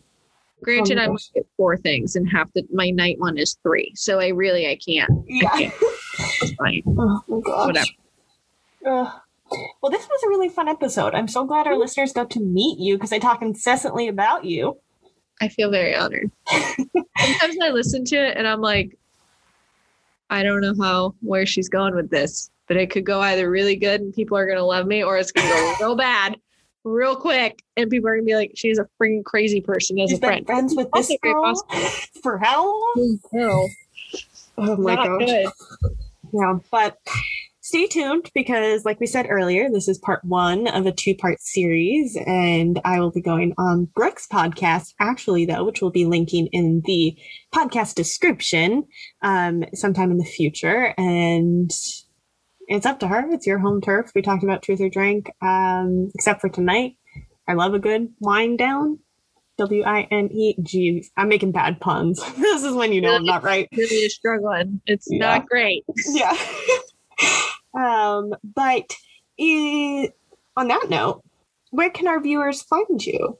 Granted, 0.63 0.97
Oh 0.97 1.01
I 1.01 1.07
might 1.07 1.29
get 1.33 1.45
four 1.57 1.75
things, 1.77 2.15
and 2.15 2.29
half 2.29 2.51
the 2.53 2.63
my 2.71 2.89
night 2.91 3.19
one 3.19 3.37
is 3.37 3.57
three. 3.61 3.91
So 3.95 4.19
I 4.19 4.29
really 4.29 4.67
I 4.67 4.77
can't. 4.77 5.09
Yeah. 5.27 5.49
can't. 5.49 5.73
It's 6.41 6.53
fine. 6.53 6.81
Oh 6.97 7.23
my 7.27 7.39
gosh. 7.41 7.65
Whatever. 7.67 7.87
Ugh. 8.87 9.21
Well, 9.81 9.91
this 9.91 10.07
was 10.07 10.23
a 10.23 10.29
really 10.29 10.49
fun 10.49 10.67
episode. 10.67 11.13
I'm 11.13 11.27
so 11.27 11.45
glad 11.45 11.67
our 11.67 11.73
mm-hmm. 11.73 11.81
listeners 11.81 12.13
got 12.13 12.29
to 12.31 12.39
meet 12.39 12.79
you 12.79 12.95
because 12.95 13.13
I 13.13 13.19
talk 13.19 13.41
incessantly 13.41 14.07
about 14.07 14.45
you. 14.45 14.77
I 15.41 15.49
feel 15.49 15.69
very 15.69 15.95
honored. 15.95 16.31
Sometimes 16.49 17.57
I 17.61 17.69
listen 17.69 18.05
to 18.05 18.15
it 18.15 18.37
and 18.37 18.47
I'm 18.47 18.61
like, 18.61 18.97
I 20.29 20.43
don't 20.43 20.61
know 20.61 20.73
how 20.79 21.15
where 21.21 21.45
she's 21.45 21.69
going 21.69 21.95
with 21.95 22.09
this, 22.09 22.49
but 22.67 22.77
it 22.77 22.89
could 22.89 23.05
go 23.05 23.21
either 23.21 23.49
really 23.49 23.75
good 23.75 24.01
and 24.01 24.13
people 24.13 24.37
are 24.37 24.47
gonna 24.47 24.65
love 24.65 24.87
me, 24.87 25.03
or 25.03 25.17
it's 25.17 25.31
gonna 25.31 25.47
go 25.47 25.75
real 25.79 25.95
bad, 25.95 26.37
real 26.83 27.15
quick, 27.15 27.61
and 27.77 27.89
people 27.89 28.09
are 28.09 28.15
gonna 28.15 28.25
be 28.25 28.35
like, 28.35 28.51
she's 28.55 28.79
a 28.79 28.87
freaking 28.99 29.23
crazy 29.23 29.61
person 29.61 29.99
as 29.99 30.11
You've 30.11 30.23
a 30.23 30.25
friend. 30.25 30.45
friends 30.45 30.75
with 30.75 30.87
this 30.93 31.15
girl 31.21 31.53
for 32.23 32.37
how 32.37 32.65
long? 32.65 33.19
Oh 34.57 34.77
my 34.77 34.95
not 34.95 35.07
gosh. 35.07 35.27
good. 35.27 35.47
Yeah, 36.33 36.59
but 36.71 36.97
stay 37.75 37.87
tuned 37.87 38.31
because, 38.33 38.85
like 38.85 39.01
we 39.01 39.05
said 39.05 39.27
earlier, 39.29 39.69
this 39.69 39.89
is 39.89 39.97
part 39.97 40.23
one 40.23 40.65
of 40.67 40.85
a 40.85 40.93
two 40.93 41.13
part 41.13 41.41
series, 41.41 42.17
and 42.25 42.79
I 42.85 43.01
will 43.01 43.11
be 43.11 43.19
going 43.21 43.53
on 43.57 43.89
Brooke's 43.93 44.27
podcast, 44.27 44.93
actually, 45.01 45.45
though, 45.45 45.65
which 45.65 45.81
we'll 45.81 45.91
be 45.91 46.05
linking 46.05 46.47
in 46.53 46.83
the 46.85 47.17
podcast 47.53 47.95
description 47.95 48.85
um, 49.21 49.65
sometime 49.73 50.09
in 50.11 50.17
the 50.17 50.23
future. 50.23 50.93
And 50.97 51.69
it's 52.67 52.85
up 52.85 52.99
to 53.01 53.09
her. 53.09 53.29
It's 53.31 53.45
your 53.45 53.59
home 53.59 53.81
turf. 53.81 54.09
We 54.15 54.21
talked 54.21 54.43
about 54.45 54.63
truth 54.63 54.79
or 54.79 54.87
drink, 54.89 55.29
um, 55.41 56.11
except 56.15 56.39
for 56.39 56.47
tonight. 56.49 56.93
I 57.45 57.55
love 57.55 57.73
a 57.73 57.79
good 57.79 58.07
wind 58.21 58.57
down. 58.57 58.99
W 59.57 59.83
I 59.83 60.07
N 60.11 60.29
E. 60.31 60.55
Geez, 60.63 61.11
I'm 61.17 61.27
making 61.27 61.51
bad 61.51 61.81
puns. 61.81 62.21
this 62.37 62.63
is 62.63 62.73
when 62.73 62.93
you 62.93 63.01
know 63.01 63.15
I'm 63.15 63.25
not 63.25 63.43
right. 63.43 63.67
Really 63.75 64.07
struggling. 64.07 64.79
It's 64.85 65.07
Yeah. 65.09 65.19
not 65.19 65.47
great. 65.47 65.83
yeah. 66.07 66.37
um, 67.75 68.33
but 68.55 68.91
i 69.39 70.09
on 70.57 70.69
that 70.69 70.87
note, 70.89 71.21
where 71.71 71.89
can 71.89 72.07
our 72.07 72.21
viewers 72.21 72.61
find 72.61 73.05
you? 73.05 73.37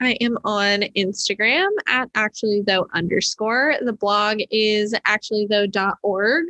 I 0.00 0.12
am 0.20 0.38
on 0.44 0.82
Instagram 0.96 1.68
at 1.88 2.08
actually 2.14 2.62
though 2.66 2.86
underscore. 2.94 3.76
The 3.82 3.92
blog 3.92 4.40
is 4.50 4.94
actually 5.06 5.46
though.org. 5.46 6.46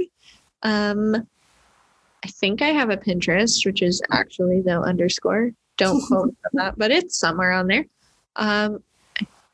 Um, 0.63 1.15
I 2.25 2.29
think 2.29 2.63
I 2.63 2.69
have 2.69 2.91
a 2.91 2.97
Pinterest, 2.97 3.65
which 3.65 3.81
is 3.81 4.03
actually 4.11 4.61
though 4.61 4.83
underscore. 4.83 5.53
Don't 5.77 6.05
quote 6.09 6.27
me 6.27 6.37
on 6.45 6.51
that, 6.55 6.79
but 6.79 6.91
it's 6.91 7.17
somewhere 7.17 7.53
on 7.53 7.69
there. 7.69 7.87
Um, 8.37 8.83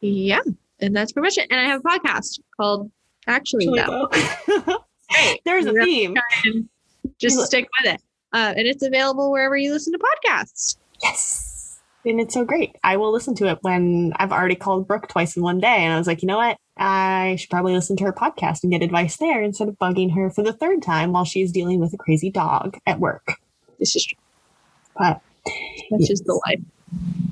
yeah, 0.00 0.40
and 0.80 0.96
that's 0.96 1.12
pretty 1.12 1.26
much 1.26 1.38
it. 1.38 1.48
And 1.50 1.60
I 1.60 1.64
have 1.64 1.82
a 1.84 1.88
podcast 1.88 2.40
called 2.56 2.90
Actually 3.26 3.66
Tho. 3.66 4.08
Great. 5.10 5.40
There's 5.44 5.66
a 5.66 5.72
theme. 5.72 6.16
Just 7.28 7.46
stick 7.46 7.68
with 7.82 7.94
it. 7.94 8.00
Uh, 8.32 8.52
and 8.56 8.66
it's 8.66 8.82
available 8.82 9.30
wherever 9.30 9.56
you 9.56 9.72
listen 9.72 9.92
to 9.92 9.98
podcasts. 9.98 10.76
Yes. 11.02 11.80
and 12.04 12.20
it's 12.20 12.34
so 12.34 12.44
great. 12.44 12.76
I 12.84 12.96
will 12.96 13.12
listen 13.12 13.34
to 13.36 13.46
it 13.48 13.58
when 13.62 14.12
I've 14.16 14.32
already 14.32 14.54
called 14.56 14.86
Brooke 14.88 15.08
twice 15.08 15.36
in 15.36 15.42
one 15.42 15.58
day, 15.60 15.68
and 15.84 15.92
I 15.92 15.98
was 15.98 16.06
like, 16.06 16.22
you 16.22 16.26
know 16.26 16.36
what? 16.38 16.56
I 16.76 17.36
should 17.38 17.50
probably 17.50 17.72
listen 17.74 17.96
to 17.98 18.04
her 18.04 18.12
podcast 18.12 18.62
and 18.62 18.72
get 18.72 18.82
advice 18.82 19.16
there 19.18 19.42
instead 19.42 19.68
of 19.68 19.78
bugging 19.78 20.14
her 20.14 20.28
for 20.30 20.42
the 20.42 20.52
third 20.52 20.82
time 20.82 21.12
while 21.12 21.24
she's 21.24 21.52
dealing 21.52 21.78
with 21.80 21.92
a 21.94 21.96
crazy 21.96 22.30
dog 22.30 22.76
at 22.86 22.98
work. 23.00 23.34
This 23.78 23.94
is 23.96 24.04
true. 24.04 24.18
But 24.98 25.20
That's 25.90 26.00
Yes. 26.00 26.08
just 26.08 26.24
the 26.24 26.40
life. 26.46 26.60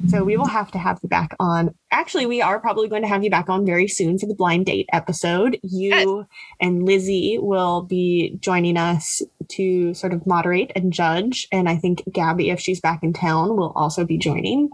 so 0.09 0.23
we 0.25 0.37
will 0.37 0.47
have 0.47 0.71
to 0.73 0.79
have 0.79 0.99
you 1.03 1.09
back 1.09 1.35
on. 1.41 1.75
Actually, 1.91 2.27
we 2.27 2.41
are 2.43 2.59
probably 2.61 2.89
going 2.89 3.03
to 3.03 3.09
have 3.09 3.25
you 3.25 3.31
back 3.31 3.49
on 3.49 3.65
very 3.67 3.89
soon 3.89 4.19
for 4.19 4.27
the 4.27 4.35
blind 4.35 4.67
date 4.67 4.89
episode. 4.93 5.59
You 5.63 5.89
Yes. 6.21 6.27
and 6.61 6.85
Lizzie 6.85 7.39
will 7.41 7.83
be 7.83 8.37
joining 8.41 8.77
us 8.77 9.23
to 9.57 9.95
sort 9.95 10.13
of 10.13 10.27
moderate 10.27 10.73
and 10.75 10.93
judge. 10.93 11.47
And 11.53 11.69
I 11.69 11.77
think 11.77 12.03
Gabby, 12.13 12.51
if 12.51 12.61
she's 12.61 12.81
back 12.81 13.03
in 13.03 13.13
town, 13.13 13.57
will 13.57 13.73
also 13.75 14.05
be 14.05 14.19
joining. 14.19 14.71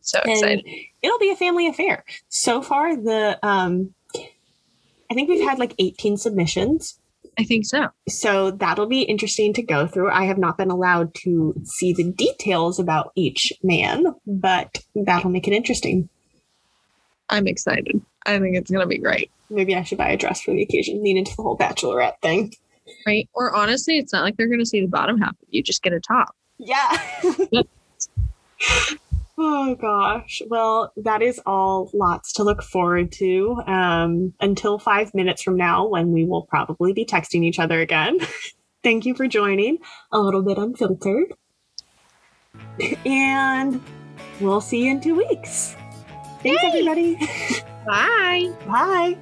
So 0.00 0.20
And 0.24 0.32
excited. 0.32 0.64
it'll 1.02 1.18
be 1.18 1.30
a 1.30 1.36
family 1.36 1.66
affair. 1.66 2.04
So 2.28 2.62
far, 2.62 2.96
the 2.96 3.38
um, 3.42 3.94
I 5.10 5.14
think 5.14 5.28
we've 5.28 5.46
had 5.48 5.58
like 5.58 5.74
18 5.78 6.16
submissions. 6.16 6.98
I 7.38 7.44
think 7.44 7.64
so. 7.64 7.88
So 8.08 8.50
that'll 8.50 8.86
be 8.86 9.02
interesting 9.02 9.52
to 9.54 9.62
go 9.62 9.86
through. 9.86 10.10
I 10.10 10.24
have 10.24 10.38
not 10.38 10.58
been 10.58 10.70
allowed 10.70 11.14
to 11.22 11.54
see 11.64 11.92
the 11.92 12.12
details 12.12 12.78
about 12.78 13.12
each 13.16 13.52
man, 13.62 14.04
but 14.26 14.78
that'll 14.94 15.30
make 15.30 15.48
it 15.48 15.54
interesting. 15.54 16.08
I'm 17.28 17.46
excited. 17.46 18.00
I 18.26 18.38
think 18.38 18.56
it's 18.56 18.70
gonna 18.70 18.86
be 18.86 18.98
great. 18.98 19.30
Maybe 19.48 19.74
I 19.74 19.82
should 19.82 19.98
buy 19.98 20.10
a 20.10 20.16
dress 20.16 20.42
for 20.42 20.52
the 20.52 20.62
occasion, 20.62 21.02
lean 21.02 21.16
into 21.16 21.34
the 21.36 21.42
whole 21.42 21.56
bachelorette 21.56 22.20
thing. 22.20 22.52
Right? 23.06 23.28
Or 23.34 23.54
honestly, 23.54 23.98
it's 23.98 24.12
not 24.12 24.22
like 24.22 24.36
they're 24.36 24.48
gonna 24.48 24.66
see 24.66 24.80
the 24.80 24.88
bottom 24.88 25.18
half 25.18 25.30
of 25.30 25.48
you. 25.48 25.62
Just 25.62 25.82
get 25.82 25.92
a 25.92 26.00
top. 26.00 26.34
Yeah. 26.58 26.90
oh 29.38 29.74
gosh. 29.74 30.42
Well, 30.48 30.92
that 30.96 31.22
is 31.22 31.40
all 31.46 31.90
lots 31.94 32.32
to 32.34 32.44
look 32.44 32.62
forward 32.62 33.12
to. 33.12 33.62
Um, 33.66 34.34
until 34.40 34.78
five 34.78 35.14
minutes 35.14 35.42
from 35.42 35.56
now, 35.56 35.86
when 35.86 36.12
we 36.12 36.24
will 36.24 36.42
probably 36.42 36.92
be 36.92 37.04
texting 37.04 37.44
each 37.44 37.58
other 37.58 37.80
again. 37.80 38.18
Thank 38.82 39.04
you 39.04 39.14
for 39.14 39.26
joining 39.26 39.78
a 40.12 40.20
little 40.20 40.42
bit 40.42 40.58
unfiltered. 40.58 41.34
And 43.06 43.80
we'll 44.40 44.60
see 44.60 44.84
you 44.84 44.92
in 44.92 45.00
two 45.00 45.14
weeks. 45.14 45.76
Thanks, 46.42 46.62
Yay. 46.62 46.68
everybody. 46.68 47.16
Bye. 47.86 48.52
Bye. 48.66 49.18